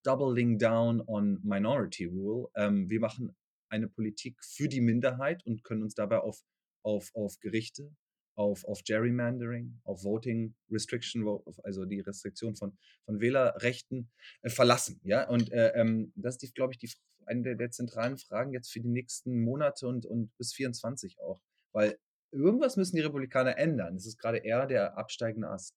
[0.05, 2.49] doubling down on Minority Rule?
[2.55, 3.35] Ähm, wir machen
[3.69, 6.41] eine Politik für die Minderheit und können uns dabei auf,
[6.83, 7.95] auf, auf Gerichte,
[8.35, 11.25] auf, auf Gerrymandering, auf Voting Restriction,
[11.63, 14.11] also die Restriktion von, von Wählerrechten
[14.41, 14.99] äh, verlassen.
[15.03, 15.27] Ja?
[15.27, 16.91] Und äh, ähm, das ist, glaube ich, die,
[17.25, 21.41] eine der, der, zentralen Fragen jetzt für die nächsten Monate und, und bis 24 auch.
[21.73, 21.97] Weil
[22.31, 23.95] irgendwas müssen die Republikaner ändern.
[23.95, 25.75] Es ist gerade eher der absteigende Ast.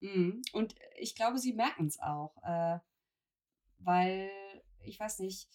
[0.00, 0.42] Mhm.
[0.52, 2.78] Und ich glaube, sie merken es auch, äh,
[3.84, 4.30] weil,
[4.80, 5.48] ich weiß nicht,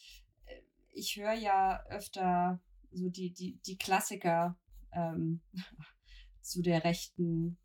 [0.45, 0.61] äh,
[0.93, 2.61] ich höre ja öfter
[2.91, 4.57] so die, die, die Klassiker
[4.91, 5.41] ähm,
[6.41, 7.57] zu der rechten,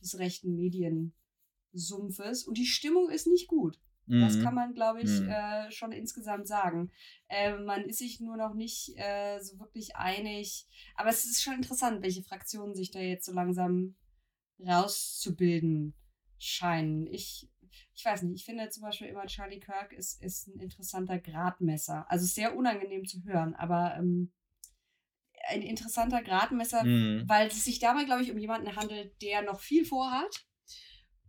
[0.00, 3.78] des rechten Mediensumpfes und die Stimmung ist nicht gut.
[4.10, 4.54] Das kann mhm.
[4.54, 5.28] man, glaube ich, mhm.
[5.28, 6.90] äh, schon insgesamt sagen.
[7.28, 10.66] Äh, man ist sich nur noch nicht äh, so wirklich einig.
[10.96, 13.94] Aber es ist schon interessant, welche Fraktionen sich da jetzt so langsam
[14.58, 15.94] rauszubilden
[16.38, 17.06] scheinen.
[17.06, 17.48] Ich,
[17.94, 22.06] ich weiß nicht, ich finde zum Beispiel immer Charlie Kirk ist, ist ein interessanter Gradmesser.
[22.08, 24.32] Also sehr unangenehm zu hören, aber ähm,
[25.48, 27.24] ein interessanter Gradmesser, mhm.
[27.26, 30.46] weil es sich dabei, glaube ich, um jemanden handelt, der noch viel vorhat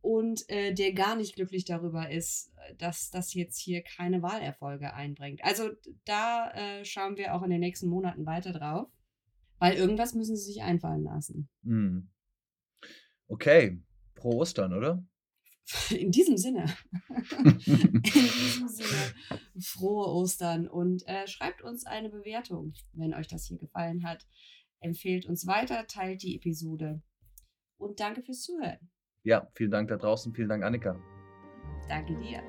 [0.01, 5.43] und äh, der gar nicht glücklich darüber ist, dass das jetzt hier keine Wahlerfolge einbringt.
[5.43, 5.69] Also
[6.05, 8.88] da äh, schauen wir auch in den nächsten Monaten weiter drauf,
[9.59, 11.49] weil irgendwas müssen sie sich einfallen lassen.
[11.63, 12.09] Hm.
[13.27, 13.81] Okay,
[14.15, 15.05] pro Ostern, oder?
[15.89, 16.65] In diesem Sinne.
[17.45, 23.57] in diesem Sinne, frohe Ostern und äh, schreibt uns eine Bewertung, wenn euch das hier
[23.57, 24.27] gefallen hat.
[24.79, 27.01] Empfehlt uns weiter, teilt die Episode
[27.77, 28.89] und danke fürs Zuhören.
[29.23, 30.33] Ja, vielen Dank da draußen.
[30.33, 30.99] Vielen Dank, Annika.
[31.88, 32.41] Danke dir.